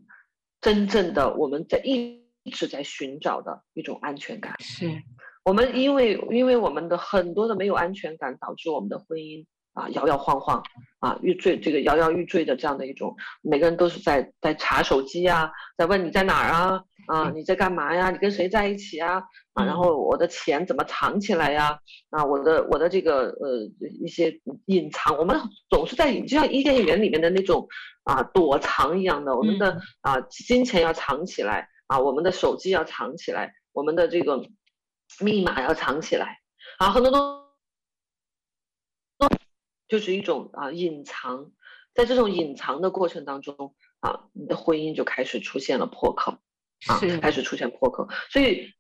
[0.62, 2.26] 真正的我们在一。
[2.44, 4.90] 一直在寻找的一种安全感，是
[5.44, 9.46] 我们因为因为我们的很多的没有安全感，导致我们的婚姻
[9.78, 10.62] 啊摇摇晃晃
[11.00, 18.10] 啊欲坠这个摇摇欲坠的这样的一种，每个人都是在在查手机啊，在问你在哪儿啊啊你在干嘛呀？
[18.10, 19.22] 你跟谁在一起啊
[19.54, 19.64] 啊？
[19.64, 21.78] 然后我的钱怎么藏起来呀？
[22.10, 23.70] 啊我的我的这个呃
[24.04, 27.68] 一些隐藏，我们总是在就像伊甸园里面的那种
[28.04, 31.70] 啊躲藏一样的，我们的啊金钱要藏起来。
[31.88, 34.44] 啊，我们的手机要藏起来，我们的这个
[35.22, 36.40] 密码要藏起来，
[36.80, 37.47] 啊，很多都
[39.88, 41.52] 就是一种啊隐藏，
[41.94, 46.40] 在这种隐藏的过程当中，啊，你的婚姻就开始出现了破口，
[46.88, 48.74] 啊，开始出现破口，所以，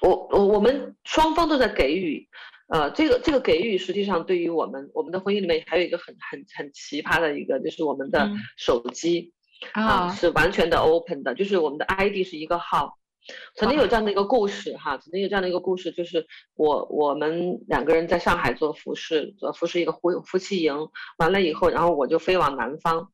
[0.00, 2.28] 我我我们双方都在给予，
[2.68, 9.30] 呃，这个这个给予实际上对于我们我们的婚姻里面还有一个很很很奇葩的一个，就是我们的手机。
[9.30, 9.32] 嗯
[9.72, 12.98] 啊，是完全的 open 的，就是我们的 ID 是一个号。
[13.54, 20.74] 曾经有这样的一个故事哈，曾经有这样的一个故事，就是我我们两个人在上海做服饰，做服饰一个夫夫妻营，
[21.18, 23.10] 完了以后，然后我就飞往南方，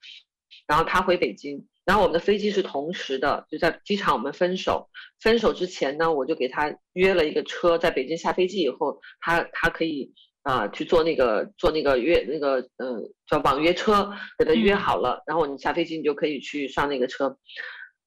[0.66, 4.88] 然后他回北京，然后我们的飞机是同时的，就在机场我们分手，
[5.20, 10.12] 分手之前呢，我就给他约了一个车，在北京下飞机以后，他他可以。
[10.44, 17.38] 啊，去坐那个坐那个约那个呃叫网约车，给他约好了，嗯、然后你下飞机你就可以去上那个车，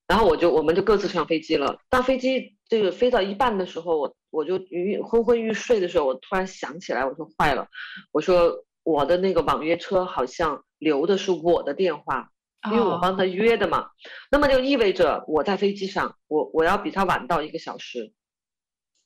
[0.08, 1.80] 然后我就我们就各自上飞机了。
[1.89, 7.67] 当飞机这个飞到一半的时候，我我就晕昏昏欲睡的时候，我突然想起来，我说坏了，
[8.12, 12.29] 我说我的那个网约车好像留的是我的电话，
[12.71, 13.90] 因为我帮他约的嘛，哦、
[14.32, 18.13] 那么就意味着我在飞机上，我我要比他晚到一个小时。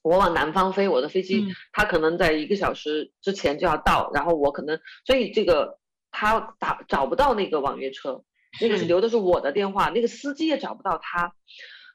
[0.01, 5.77] 我往南方飞，我的飞机他可能在一个小时之前就要到，嗯、然后我可能，所以这个
[6.09, 8.23] 他打找不到那个网约车，
[8.61, 11.33] 那个是留的是我的电话，那个司机也找不到他，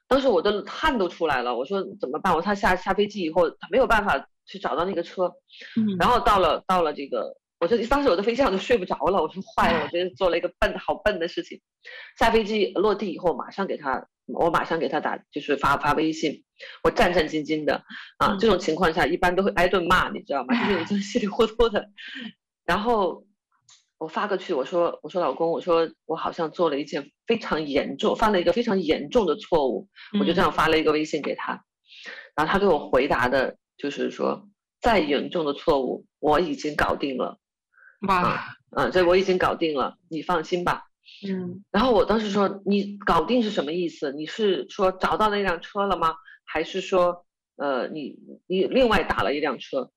[0.07, 2.33] 当时我的汗都出来了，我说怎么办？
[2.35, 5.33] 我他下下飞机以后，他没有办法去找到那个车，
[5.75, 11.61] 嗯、然后到了到了这个，我就当时我在飞机上就睡不着了，我说坏了，我觉得做了一个笨好笨的事情，
[12.17, 14.07] 下飞机落地以后马上给他。
[14.27, 16.43] 我马上给他打，就是发发微信，
[16.81, 17.83] 我战战兢兢的
[18.17, 20.83] 啊，这种情况下一般都会挨顿骂，你知道吗？
[20.85, 21.91] 就是稀里糊涂的。
[22.65, 23.23] 然后
[23.97, 29.87] 我发过去，我说我说老公，我说我好像做了一件非常严重，犯了一个非常严重的错误，
[30.19, 31.63] 我就这样发了一个微信给他，
[32.35, 34.47] 然后他给我回答的就是说，
[34.81, 37.39] 再严重的错误我已经搞定了，
[38.07, 40.83] 哇，嗯，这我已经搞定了，你放心吧。
[41.25, 44.11] 嗯，然后我当时说，你搞定是什么意思？
[44.11, 46.15] 你是说找到那辆车了吗？
[46.43, 47.25] 还是说，
[47.55, 48.17] 呃，你
[48.47, 49.91] 你另外打了一辆车？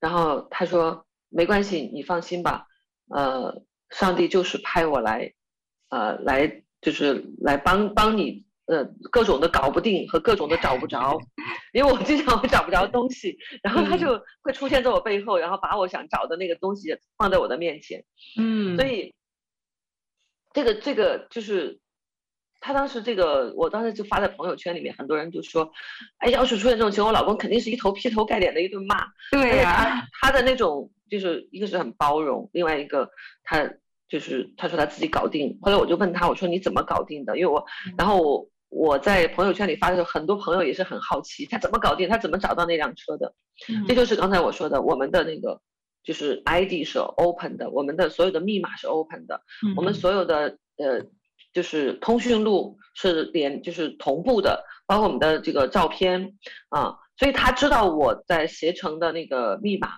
[0.00, 2.66] 然后他说没关系，你放心吧。
[3.10, 5.32] 呃，上帝就是派我来，
[5.90, 11.18] 呃，来就是来帮帮你呃各种的搞不定和各种的找不着，
[11.72, 18.04] 因为我经常会找不着东西，然后他就会出现在我背后，然后把我想找的那个东西放在我的面前，
[18.38, 19.14] 嗯，所以
[20.52, 21.80] 这个这个就是。
[22.62, 25.72] 他当时这个，我当时就发在朋友圈里面，很多人就说，
[26.18, 29.06] 哎，要是出现这种情况，我老公肯定是一头劈头盖脸的一顿骂。
[29.30, 33.10] 对呀、他的那种就是一个是很包容，另外一个
[33.42, 33.70] 他
[34.08, 35.58] 就是他说他自己搞定。
[35.60, 37.36] 后来我就问他，我说你怎么搞定的？
[37.36, 37.64] 因为我，
[37.98, 42.08] 然后我我在朋友圈里发的时候，很多朋友也是很好奇，他怎么搞定？
[42.08, 43.34] 他怎么找到那辆车的？
[43.68, 45.60] 嗯、这就是刚才我说的，我们的那个
[46.04, 51.06] 就是 ID 是 open 的，我们的所有的密码是 open 的，嗯、我们所有的呃。
[51.52, 56.38] 就是通讯录是连就是同步的，包括我们的这个照片
[56.68, 59.88] 啊，所以他知道我在携程的那个密码，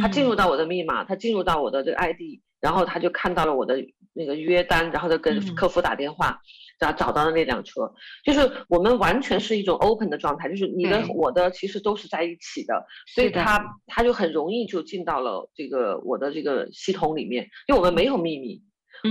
[0.00, 3.76] 他进入到我的密码，他进入到我的这个 ID，然后他就看到了我的
[4.12, 6.40] 那个约单，然后他跟客服打电话，
[6.78, 7.92] 然后找到了那辆车，
[8.24, 18.62] 就是我们完全是一种 open 的状态，就是你的我的其实都是在一起的，所以他他就很容易就进到了这个我的这个系统里面，因为我们没有秘密，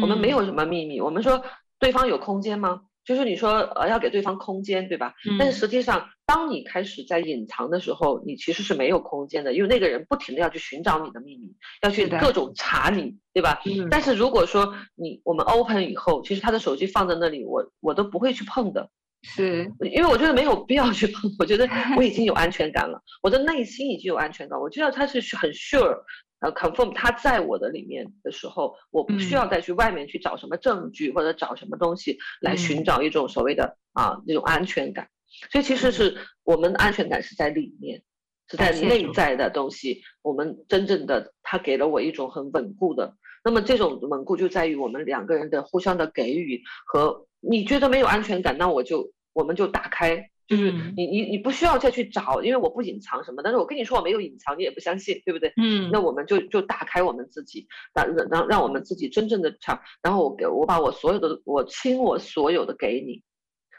[0.01, 1.43] 我们没有什么秘密，我们说。
[1.79, 2.81] 对方有空间吗？
[3.07, 5.13] 就是你说呃要给对方空间，对吧？
[5.27, 5.37] 嗯。
[5.39, 13.61] 但是实际上，当你开始在隐藏的时候，你其实是没有空间的，因为那个人不停的要去寻找你的秘密，要去各种查你，对吧？
[13.65, 13.87] 嗯。
[13.89, 18.89] 但是如果说你我们 open 以后，其实他的手机放在那里，我我都不会去碰的，
[19.23, 26.03] 是因为我觉得没有必要去碰，我觉得我已经有安全感了，我的内心已经有安全感，我知道他是很 sure。
[26.39, 35.09] 呃，confirm 他在我的里面的时候，我不需要再去外面去找什么证据或者找什么东西来寻找一种所谓的啊那种安全感。
[35.51, 38.03] 所以其实是我们的安全感是在里面，
[38.47, 40.03] 是在内在的东西。
[40.21, 43.15] 我们真正的他给了我一种很稳固的，
[43.47, 50.29] 那么这种稳固就在于我们两个人的互相的给予和你觉得没有安全感，那我就我们就打开。
[50.47, 53.41] 就是你你你不需要再去找，因为我不隐藏什么。
[53.41, 55.53] 但是我跟你说我没有隐藏，你也不相信，对不对？
[55.55, 55.89] 嗯。
[55.91, 59.79] 那我们就就打开我们自己，让让让我们自己真正的唱。
[60.01, 63.23] 然后我给我把我所有的我倾我所有的给你，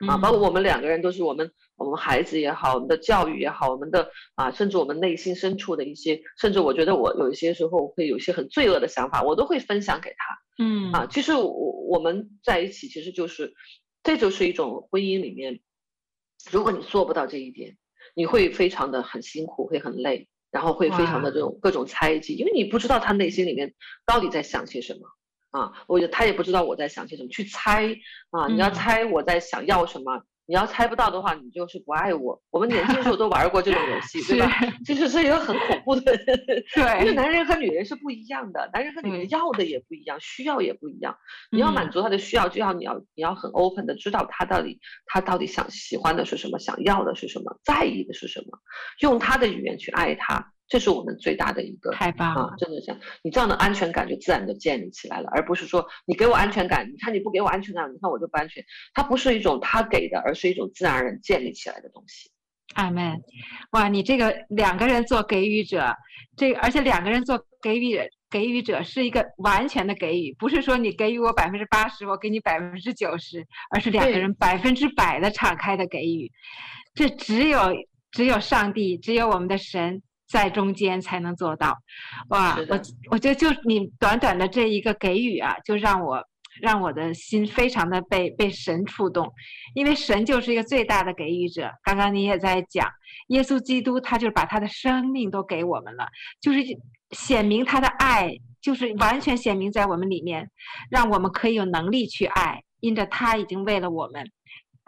[0.06, 10.64] 啊，包括我们两个人都是我们我们孩子也好，我们的教育也好，我们的啊，甚至我们内心深处的一些，甚至我觉得我有一些时候会有一些很罪恶的想法，我都会分享给他。
[10.64, 10.92] 嗯。
[10.92, 11.48] 啊，其实我
[11.88, 13.54] 我们在一起，其实就是
[14.02, 15.60] 这就是一种婚姻里面。
[16.52, 17.76] 如果你做不到这一点，
[18.14, 23.74] 你会非常的很辛苦，会很累，然后会非常的这种各种猜忌，因为你不知道他内心里面
[24.06, 25.00] 到底在想些什么
[25.50, 27.86] 啊，我觉得他也不知道我在想些什么，去猜
[28.30, 30.16] 啊，你要猜我在想要什么。
[30.16, 32.40] 嗯你要猜不到的话，你就是不爱我。
[32.48, 34.50] 我们年轻时候都玩过这种游戏，对吧？
[34.82, 41.18] 就是是一个很恐怖的，对，因为男人和女人是不一样的，男人和女人要的也不一样，需要也不一样。
[41.50, 48.58] 你要满足他的需要，就要你要你要很 open 的知道他到底他到底想喜欢的是什么，想要的是什么，在意的是什么，
[49.02, 50.54] 用他的语言去爱他。
[50.68, 58.62] 这是我们最大的一个，太棒了，啊，真的是你这样的安全感就自然的建立起来了，而不是说你给我安全感，你看你不给我安全感，你看我就不安全。
[58.92, 62.30] 它不是一种他给的，而是一种自然而然建立起来的东西。
[62.74, 63.18] 阿门。
[63.70, 65.96] 哇，你这个两个人做给予者，
[66.36, 67.98] 这个而且两个人做给予
[68.28, 76.30] 给予者是一个完全的给予，不是说你给予我百分之八十，我给你百分之九十，而是两个人百分之百的敞开的给予。
[76.94, 77.58] 这只有
[78.10, 80.02] 只有上帝，只有我们的神。
[80.28, 81.76] 在中间才能做到，
[82.28, 82.56] 哇！
[82.68, 86.22] 我我觉得就你短短的这一个给予啊，就让我
[86.60, 89.32] 让我的心非常的被被神触动，
[89.74, 91.70] 因为神就是一个最大的给予者。
[91.82, 92.86] 刚刚你也在讲，
[93.28, 96.06] 耶稣基督他就是把他的生命都给我们了，
[96.40, 96.60] 就是
[97.12, 100.50] 显明他的爱，就是完全显明在我们里面，
[100.90, 104.30] 让我们可以有能力去爱，因着他已经为了我们。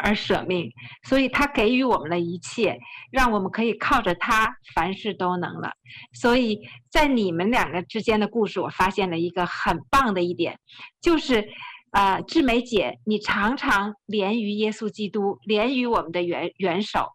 [0.03, 0.70] 而舍命，
[1.05, 2.78] 所以他给予我们的一切，
[3.11, 5.72] 让我们可以靠着他凡事都能了。
[6.14, 10.59] 所以在你们两个之间的故事，我发现了一个很棒的一点，
[11.01, 11.48] 就是，
[11.92, 17.09] 呃，志梅姐，你常常连于耶稣基督，连于我们的元元首，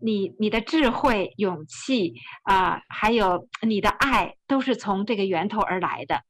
[0.00, 6.20] 你你的智慧、勇气啊、呃，还有你的爱，都是从这个源头而来的。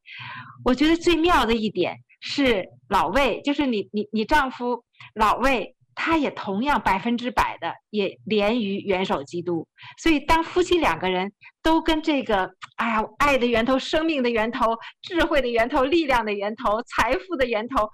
[0.63, 4.83] 我觉得最妙的一点是老魏，就是你你你丈夫
[5.13, 5.75] 老魏。
[5.99, 9.67] 他也同样百分之百的也连于元首基督，
[9.97, 11.33] 所以当夫妻两个人
[11.63, 17.89] 都跟这个，哎呀，爱的源头、生命的源头、智慧的源头、力量的源头、财富的源头，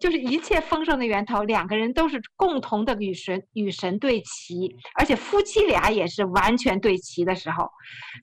[0.00, 7.70] 就是一切丰盛的源头，两个人都是共同的与神与神对齐，而且夫妻俩也是完全对齐的时候，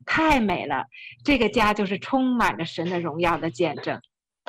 [0.06, 0.84] 太美了，
[1.24, 3.98] 这个家就是充满着神的荣耀的见证。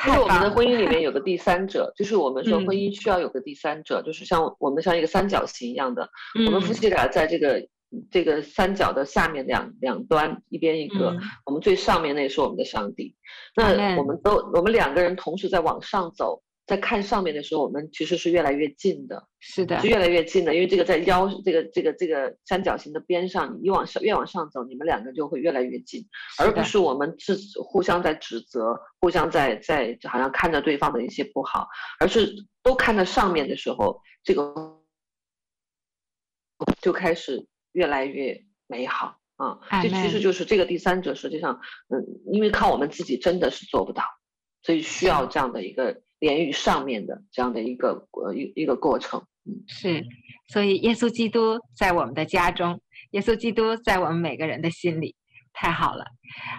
[0.07, 7.66] 因为我们的婚姻里面有个第三者，就是我们说婚姻需要有个第三者，嗯、就是像我们像一个三角形一样的，嗯、我们夫妻俩在这个
[8.11, 13.14] 这个三角的下面两两端，一边一个，嗯、我们最上面那是我们的上帝，
[13.57, 16.42] 嗯、那我们都我们两个人同时在往上走。
[16.73, 20.55] 在看上面的时候，我们其实是越来越近的，是的，是越来越近的。
[20.55, 26.09] 因为这个在腰这个这个这个三角形的边上，你往上越往上走，你们两个就会越来越近，
[26.39, 31.68] 而不是我们是互相在指责，互相在在好像看着对方的一些不好，
[32.01, 34.81] 而是都看着上面的时候，这个
[36.81, 39.61] 就开始越来越美好啊。
[39.83, 41.61] 这其实就是这个第三者，实际上，
[41.91, 42.03] 嗯，
[42.33, 44.05] 因为靠我们自己真的是做不到，
[44.62, 46.01] 所以需要这样的一个。
[46.23, 50.07] 连于上面的这样的一个呃一一个过程，嗯，是，
[50.47, 55.16] 所以耶稣基督在我们的家中，耶稣基督在我们每个人的心里，
[55.53, 56.05] 太好了，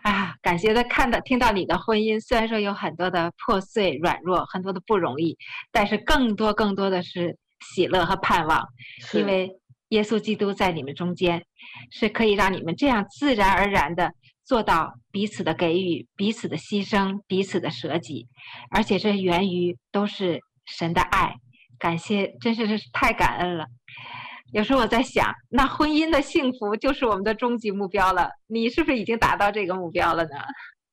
[0.03, 5.38] 啊，感谢的看到听到你的婚姻，虽然说有很多的破碎软弱，很多的不容易，
[5.72, 7.38] 但是更多更多的是
[7.74, 8.68] 喜乐和盼望，
[9.14, 9.49] 因为
[9.89, 11.41] 耶稣基督在你们中间，
[11.89, 14.11] 是可以让你们这样自然而然的。
[14.43, 18.27] 做到彼此的给予，彼此的牺牲，彼此的舍己，
[18.69, 21.35] 而且这源于都是神的爱。
[21.79, 23.65] 感谢，真是是太感恩了。
[24.53, 28.29] 有时候我在想，那婚姻的幸福就是我们的终极目标了。
[28.47, 30.31] 你是不是已经达到这个目标了呢？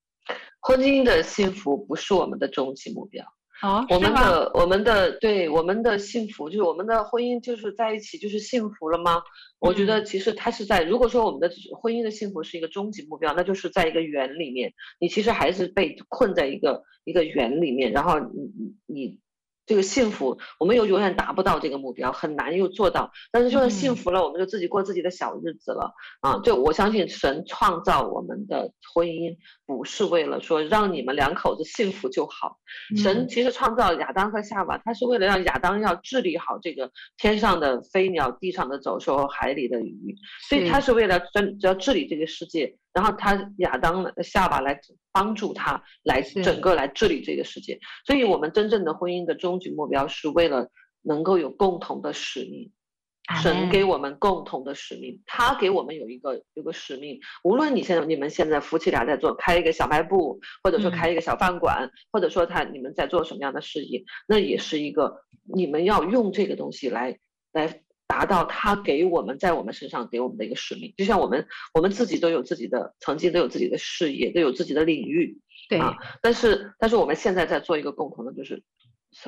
[0.61, 3.25] 婚姻的幸福不是我们的终极目标。
[3.63, 9.17] 哦，我们的我们的对我们的幸福，就是我们的婚姻，就是在一起就是幸福了吗？
[9.17, 9.23] 嗯、
[9.61, 11.51] 我觉得其实它是在，如果说我们的
[11.81, 19.21] 婚姻的幸福是一个终极目标，那就是在一个圆里面，你其实还是被困在一个一个圆里面，然后你你。
[19.67, 23.13] 这个幸福，我们又永远达不到这个目标，很难又做到。
[23.31, 25.93] 但是就算幸福了，嗯、我们就自己过自己的小日子了
[26.23, 26.41] 啊！
[26.43, 29.37] 就我相信，神创造我们的婚姻，
[29.71, 32.59] 不是为了说让你们两口子幸福就好。
[32.93, 40.17] 嗯、神其实创造亚当和夏娃，他是为了让亚当要治理好这个天上的飞鸟、地上的走兽和海里的鱼，
[40.49, 42.77] 所以他是为了真只要治理这个世界。
[42.93, 44.81] 然后他亚当夏娃来
[45.13, 50.69] 帮助他来整个来治理这个世界，所以我们真正的婚姻的终极目标是为了
[51.01, 52.73] 能够有共同的使命，
[53.37, 57.21] 神给我们共同的使命，他给我们有一个有个使命。
[57.45, 67.19] 无论你现在你们现在夫妻俩在做开一个小卖部，或者说开一个小饭馆，嗯、或者说他你们在做什么样的事业，那也是一个你们要用这个东西来
[67.53, 67.83] 来。
[68.11, 75.97] 达到他给我们在我们身上给我们的一个使命，就像我们我们自己都有自己的，曾经都有自己的事业，都有自己的领域，对啊。
[76.21, 78.65] 但是但是我们现在在做一个共同的，就是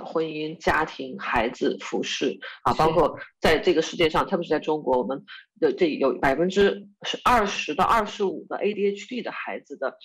[0.04, 5.24] 婚姻、家庭、孩子、服饰啊，包括在这个世界上，特别是在中国，我们
[5.60, 9.96] 的这有百分之是二十到二十五的 ADHD 的孩子的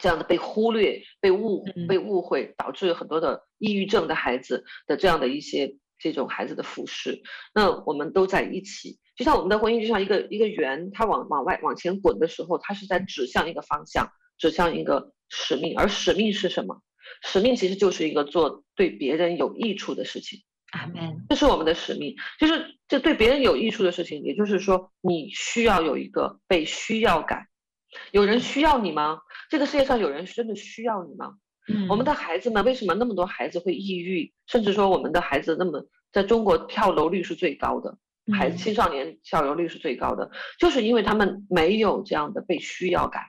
[0.00, 5.76] 这样的被忽略、被误、被误会，导致很多的抑郁症的孩子的这样的一些。
[6.00, 14.08] 这种孩子的服饰，那我们都在一起，就像我们的婚姻，就像一个一个圆，它往往外往前滚的时候，它是在指向一个方向，
[14.38, 15.76] 指向一个使命。
[15.76, 16.80] 而使命是什么？
[17.22, 20.42] 使命其实就是一个做对别人有益处的事情。
[20.70, 21.24] 阿门。
[21.28, 24.22] 这是我们的使命，就是这对别人有益处的事情。
[24.22, 27.46] 也就是说，你需要有一个被需要感。
[28.12, 29.20] 有人需要你吗？
[29.48, 31.34] 这个世界上有人真的需要你吗？
[31.88, 34.32] 我们的孩子们为什么那么多孩子会抑郁？
[34.46, 37.98] 甚至说我们的孩子那么在中国跳楼率是最高的，
[38.32, 43.24] 孩子青少年跳楼率是最高的，就是因为他们没有这样的被需要感，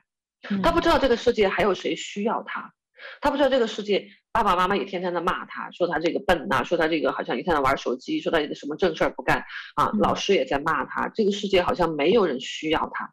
[0.62, 2.72] 他不知道这个世界还有谁需要他，
[3.20, 9.44] 他不知道这个世界爸爸妈妈也天天的骂他，说他这个笨呐，说他这个好像一天天玩手机，说他一个什么正事儿不干
[9.74, 13.12] 啊，老师也在骂他，这个世界好像没有人需要他。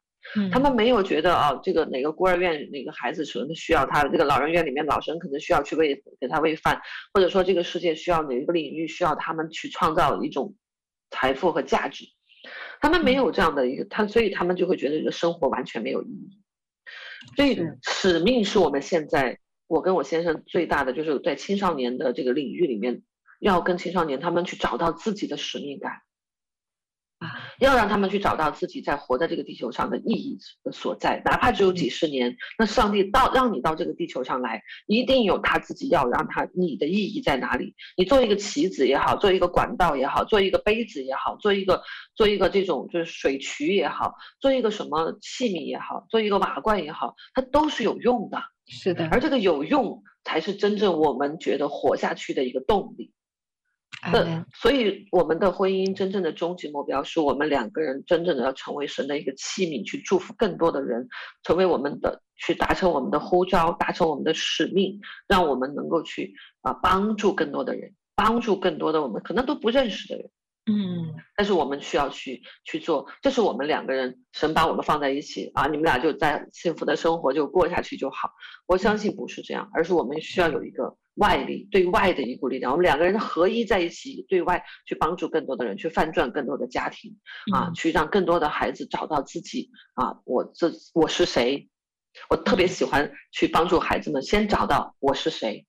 [0.51, 6.81] 他们没有觉得啊，这个哪个孤儿院哪个孩子可能需要他，这个老人院里面老人可能需要去喂给他喂饭，
[7.13, 10.53] 或者说这个世界需要哪一个领域需要他们去创造一种
[11.11, 12.03] 财富和价值，
[12.81, 16.41] 他们没有这样的一个他，所以他们就会觉得这个生活完全没有意义。
[17.37, 23.03] 所以使命是我们现在我跟我先生最大的，就是在青少年的这个领域里面，
[23.39, 25.91] 要跟青少年他们去找到自己的使命感。
[27.59, 32.37] 要让他们去找到自己在活在这个地球上的意义的所在，哪怕只有几十年。
[32.59, 37.73] 那上帝到让你到这个地球上来，一定有他自己要让他你的意义在哪里？
[37.95, 41.81] 你做一个棋子也好，做一个管道也好，做一个杯子也好，做一个
[42.15, 48.39] 做一个这种就是水渠也好，做一个什么器皿也好，做一个瓦罐也好，它都是有用的。
[48.67, 53.13] 是的，而这个有用才是真正我们觉得活下去的一个动力。
[54.03, 61.07] 那所以我们的婚姻真正的终极目标是我们两个人真正的要成为神的一个器皿，去祝福更多的人，
[61.43, 70.29] 成为我们的去达成我们的呼召，达成我们的使命，让我们能够去啊帮助更多的人，帮助更多的我们可能都不认识的人。
[70.69, 78.29] 嗯，但是我们需要去去做，这是我们两个人，神把我们放在一起啊，你们俩就在幸福的生活就过下去就好。
[78.67, 87.17] 我相信不是这样，而是我们需要有一个外力，对外的一股力量，我们两个人合一在一起，对外去帮助更多的人，去翻转更多的家庭，
[87.53, 91.69] 啊，去让更多的孩子找到自己啊，我这我是谁？
[92.29, 95.65] 我特别喜欢去帮助孩子们先找到我是谁。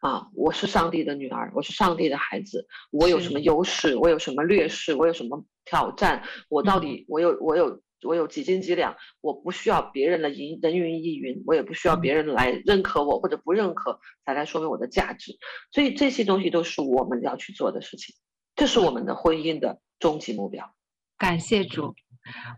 [0.00, 3.96] 啊，我是上帝的女儿，我是上帝的孩子，我有什么优势？
[3.96, 4.94] 我有什么劣势？
[4.94, 6.22] 我有什么挑战？
[6.48, 8.96] 我到底我有我有我有几斤几两？
[9.20, 15.38] 我不需要别人的云人云亦云，我也不需要别人来认可我或者不认可才来说明我的价值。
[15.72, 18.14] 所以这些东西都是我们要去做的事情，
[18.56, 20.74] 这是我们的婚姻的终极目标。
[21.18, 21.94] 感谢主。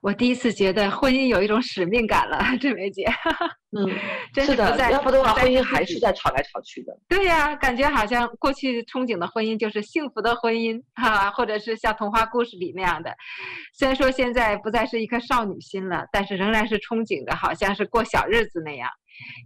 [0.02, 3.06] 我第一次觉得婚姻有一种使命感了， 志梅姐。
[3.74, 3.88] 嗯，
[4.34, 6.92] 真是的，要不的话，婚姻还是在吵来吵去的。
[7.08, 13.14] 对呀，感觉好像过去憧憬的婚姻就是幸福的婚姻哈，或者是像童话故事里那样的。
[13.72, 18.90] 虽然说现在不再是一颗少女心了，但是仍然是憧憬着，好像是过小日子那样。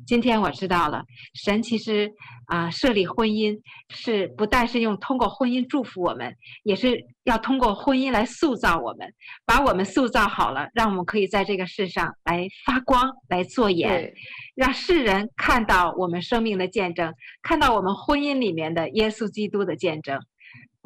[0.07, 1.05] 今天我知道了，
[1.35, 2.13] 神其实
[2.47, 3.59] 啊设立婚姻
[3.89, 9.13] 是不但是用通过婚姻祝福我们，也是要通过婚姻来塑造我们，
[9.45, 14.13] 把我们塑造好了，让我们可以在这个世上来发光，来做盐，
[14.55, 17.13] 让世人看到我们生命的见证，
[17.43, 20.21] 看到我们婚姻里面的耶稣基督的见证。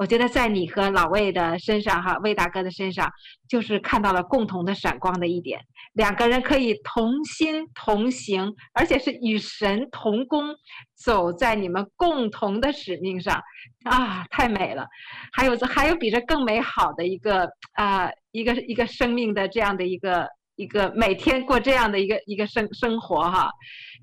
[0.01, 3.13] 我觉得在你和老魏的身上，哈，魏大哥的身上，
[3.47, 5.61] 就是看到了共同的闪光的一点。
[5.93, 10.57] 两个人可以同心同行，而且是与神同工，
[10.95, 13.43] 走在你们共同的使命上，
[13.85, 14.89] 啊，太美了！
[15.33, 20.27] 还有，还有比这更美好的一个啊，一个一个生命的这样的一个
[20.57, 23.51] 一个每天过这样的一个一个生生活，哈，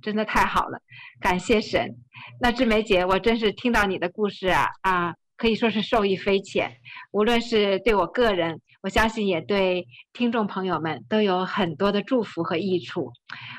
[0.03, 0.77] 真的太好了，
[1.19, 1.89] 感谢神。
[2.39, 5.15] 那志梅姐，我真是听到你的故事啊啊！
[5.37, 6.75] 可以说是受益匪浅，
[7.11, 13.11] 无论是对我个人，我相信也对听众朋友们都有很多的祝福和益处。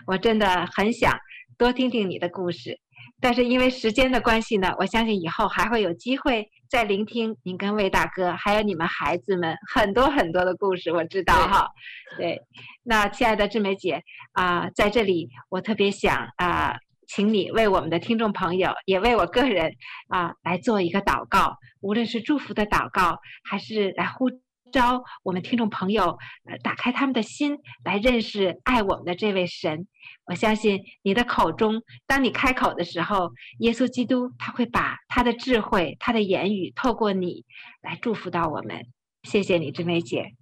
[0.06, 1.16] 我真的很想
[1.56, 2.80] 多听听你的故事，
[3.20, 10.92] 但是因为时间的关系呢，我相信以后还会有机会再聆听您跟魏大哥还有你们孩子们很多很多的故事。
[10.92, 11.68] 我知道哈，
[12.16, 12.42] 对，
[12.82, 14.02] 那亲爱的志梅姐
[14.32, 16.70] 啊、呃，在这里我特别想啊。
[16.70, 16.78] 呃
[17.08, 19.74] 请你为我们的听众朋友，也为我个人
[20.08, 24.30] 啊来做一个祷告，无论是祝福的祷告，还是来呼
[24.70, 29.88] 召我们听众朋友，呃，打开他们的心来认识爱我们的这位神。
[30.26, 37.46] 我相信你的口中，当你开口的时候，耶稣基督他会把他的智慧、他的言语透过你
[37.80, 38.86] 来祝福到我们。
[39.22, 40.34] 谢谢你，志梅姐。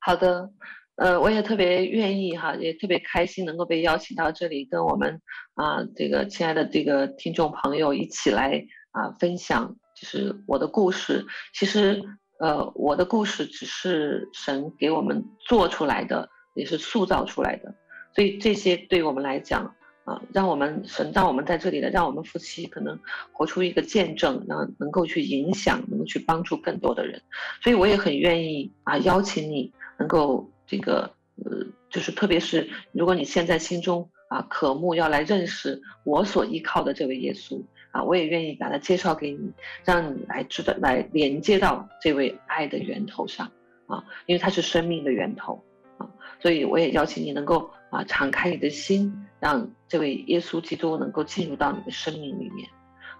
[0.00, 0.50] 好的。
[0.96, 5.20] 呃，我也特别愿意哈，也特别开心能够被邀请到这里，跟我们
[5.54, 11.26] 啊这个亲爱的这个听众朋友一起来啊分享，就是我的故事。
[11.52, 12.00] 其实
[12.38, 17.74] 呃，我的故事只是神给我们做出来的，也是塑造出来的。
[18.14, 19.74] 所以这些对我们来讲
[20.04, 22.96] 啊，让我们神让我们在这里的，让我们夫妻可能
[23.32, 27.20] 活出一个见证，能能够去影响，能够去帮助更多的人。
[27.60, 30.48] 所以我也很愿意啊邀请你能够。
[30.66, 31.10] 这个
[31.44, 39.52] 呃，就是特别是如果你现在心中啊渴慕要来认识我所依靠的这位耶稣啊，我也愿意把他介绍给你，
[39.84, 43.50] 让你来知道，来连接到这位爱的源头上
[43.86, 45.62] 啊，因为他是生命的源头
[45.98, 46.08] 啊，
[46.40, 52.68] 所以我也邀请你能够啊敞开你的心，让这位耶稣基督能够进入到你的生命里面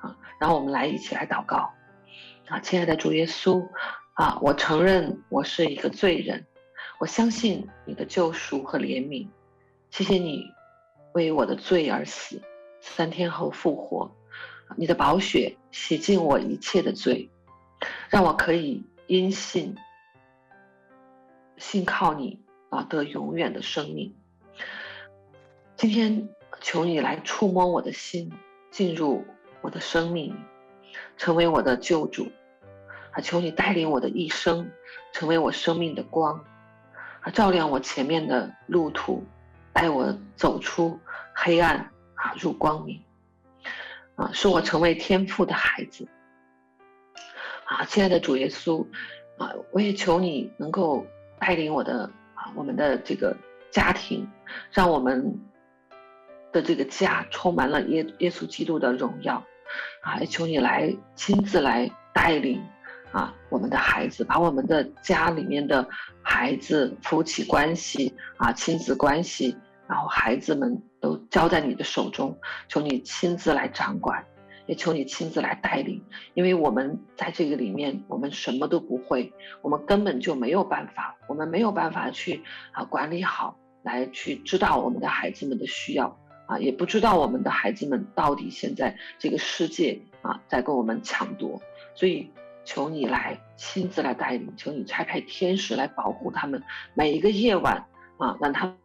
[0.01, 1.72] 啊，然后我们来一起来祷告
[2.49, 3.64] 啊，亲爱的主耶稣
[4.14, 6.47] 啊，我承认我是一个罪人。
[6.99, 9.28] 我相信你的救赎和怜悯，
[9.90, 10.51] 谢谢你
[11.12, 12.40] 为我的罪而死，
[12.80, 14.11] 三天后复活，
[14.76, 17.30] 你的宝血洗净我一切的罪，
[18.09, 19.76] 让我可以因信
[21.59, 22.40] 信靠你
[22.70, 24.14] 啊，得永远的生命。
[25.76, 26.28] 今天
[26.61, 28.32] 求你来触摸我的心，
[28.70, 29.24] 进入
[29.61, 30.34] 我的生命，
[31.16, 32.28] 成为我的救主
[33.11, 33.20] 啊！
[33.20, 34.70] 求你带领我的一生，
[35.12, 36.45] 成为我生命的光。
[37.24, 39.24] 啊，照亮我前面的路途，
[39.72, 41.00] 带我走出
[41.34, 43.02] 黑暗啊，入光明。
[44.14, 46.06] 啊，使我成为天赋的孩子。
[47.64, 48.86] 啊，亲爱的主耶稣，
[49.38, 51.06] 啊，我也求你能够
[51.40, 53.34] 带领我的啊，我们的这个
[53.70, 54.30] 家庭，
[54.70, 55.40] 让我们
[56.52, 59.42] 的这个家充满了耶耶稣基督的荣耀。
[60.02, 62.62] 啊，也求你来亲自来带领
[63.14, 65.88] 啊，我们的孩子，把我们的家里面的
[66.20, 69.56] 孩子、夫妻关系啊、亲子关系，
[69.86, 72.36] 然后孩子们都交在你的手中，
[72.68, 74.26] 求你亲自来掌管。
[74.66, 76.02] 也求你亲自来带领，
[76.32, 82.42] 因为我们在这个里面，我们什么都不会，我们根本就没有办法，我们没有办法去
[82.72, 91.60] 啊管理好，来去知道我们的孩子们的需要啊，也不知道我们的孩子们到底现在这个世界啊在跟我们抢夺，
[91.94, 92.30] 所以
[92.64, 96.62] 求你来亲自来带领，求你差派天使来保护他们
[96.94, 97.86] 每一个夜晚
[98.18, 98.76] 啊，让他们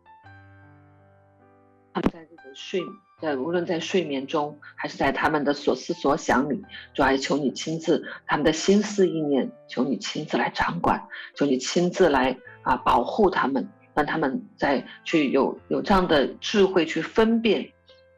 [1.93, 2.81] 他们在这个睡。
[3.21, 6.63] 在无论在睡眠中，还是在他们的所思所想里，
[6.93, 11.05] 主啊，求你亲自他们的心思意念，求你亲自来掌管，
[11.35, 17.69] 求你亲自来啊保护他们，让他们在去有有这样的智慧去分辨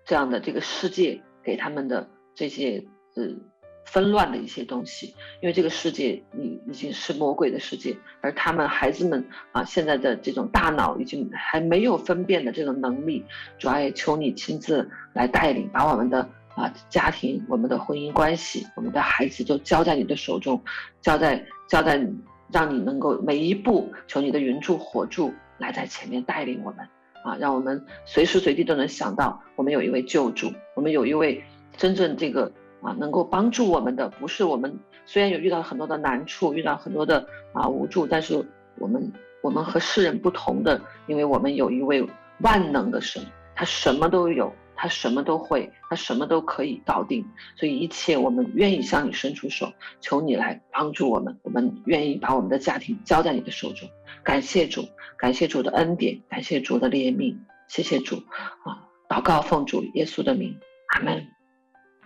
[0.06, 2.86] 这样的这个世界给他们的这些
[3.16, 3.51] 呃。
[3.84, 13.26] 纷乱的一些东西，因为这个世界已已经是魔鬼的世界，而他们孩子们啊，现在的这种大脑已经还没有分辨的这种能力，
[13.60, 20.64] 主要也求你亲自来带领，把我们的啊家庭、我们的婚姻关系、我们的孩子都交在你的手中，
[21.02, 22.02] 交在交在，
[22.50, 26.88] 让你能够每一步，求你的云柱火柱来在前面带领我们
[27.26, 31.44] 啊，让我们随时随地都能想到，我们有一位救主，我们有一位
[31.76, 32.54] 真正这个。
[32.82, 38.46] 啊，能够帮助我们的不是我们，虽然有遇到很多的难处，遇到很多的啊无助，但是
[38.78, 39.12] 我们
[39.42, 42.08] 我们和世人不同的，因为我们有一位
[42.40, 43.24] 万能的神，
[43.56, 47.24] 他什么都有，他什么都会，他什么都可以搞定，
[47.56, 53.88] 所以一切我们愿意向你伸出手，求你来帮助我们，我们愿意把我们的家庭交在你的手中，
[54.24, 58.16] 感谢主，感谢主的恩典，感谢主的怜悯，谢谢主
[58.64, 60.60] 啊，祷告奉主耶稣的名，
[60.96, 61.41] 阿门。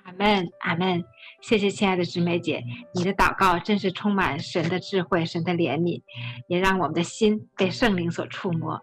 [0.06, 1.04] 阿门，阿门。
[1.42, 6.04] 谢谢亲爱的志梅姐，你的祷告真是充满神的智慧、神的怜悯，
[6.48, 8.80] 也让我们的心被圣灵所触摸，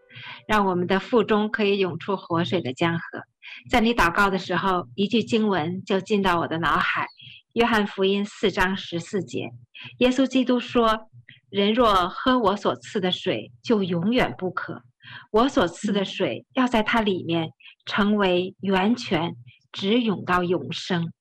[0.49, 3.23] 让我们的腹中可以涌出活水的江河。
[3.71, 7.07] 在你祷告的时候，一句经文就进到我的脑海：
[7.53, 9.53] 约翰福音四章十四节，
[9.99, 11.07] 耶稣基督说
[11.51, 14.83] ：“人若喝我所赐的水，就永远不渴。
[15.31, 17.51] 我所赐的水要在它里面
[17.87, 19.37] 成为源泉。”
[19.73, 21.13] 直涌到永生，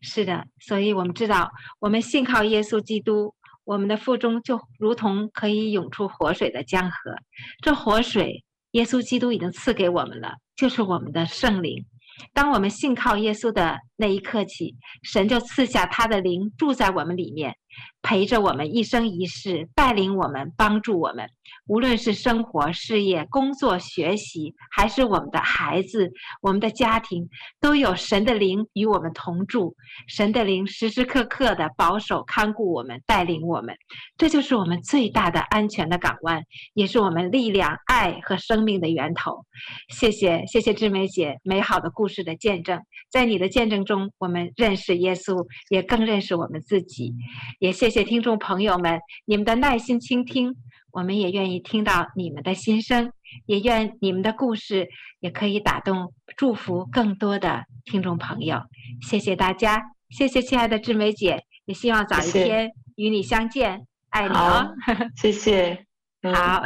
[0.00, 7.14] 是的，所以我们知道，我们信靠耶稣基督，我们的腹中就如同可以涌出活水的江河。
[7.62, 11.84] 这活水，耶稣基督已经赐给我们了，就是我们的圣灵。
[12.32, 17.56] 当我们信靠耶稣的那一刻起，神就赐下他的灵住在我们里面。
[18.02, 21.28] 陪着我们一生一世，带领我们，帮助我们，
[21.66, 27.28] 无论是生活、事业、工作、学习，还是我们的孩子、我们的家庭，
[27.60, 29.74] 都有神的灵与我们同住。
[30.08, 33.76] 神的灵时时刻刻的保守、看顾我们，带领我们，
[34.16, 36.42] 这就是我们最大的安全的港湾，
[36.74, 39.44] 也是我们力量、爱和生命的源头。
[39.88, 42.80] 谢谢，谢谢志梅姐美好的故事的见证，
[43.10, 47.14] 在你的见证中，我们认识耶稣，也更认识我们自己。
[47.60, 50.56] 也谢听众朋友们，你们的耐心倾听，
[50.90, 53.12] 我们也愿意听到你们的心声，
[53.46, 54.88] 也愿你们的故事
[55.20, 58.62] 也可以打动、祝福更多的听众朋友。
[59.02, 64.74] 谢谢大家，谢谢亲爱的志梅姐，也希望早一天与你相见，谢谢爱你哦。
[65.16, 65.86] 谢谢，
[66.22, 66.62] 好，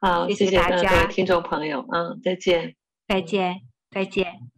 [0.00, 2.74] 好，谢谢大家，谢谢听众朋友，嗯，再见，
[3.06, 4.57] 再见，再见。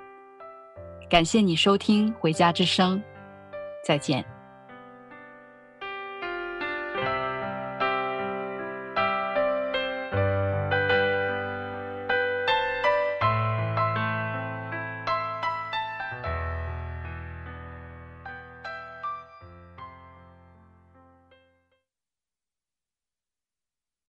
[1.11, 2.97] 感谢你收听《回家之声》，
[3.85, 4.30] 再见。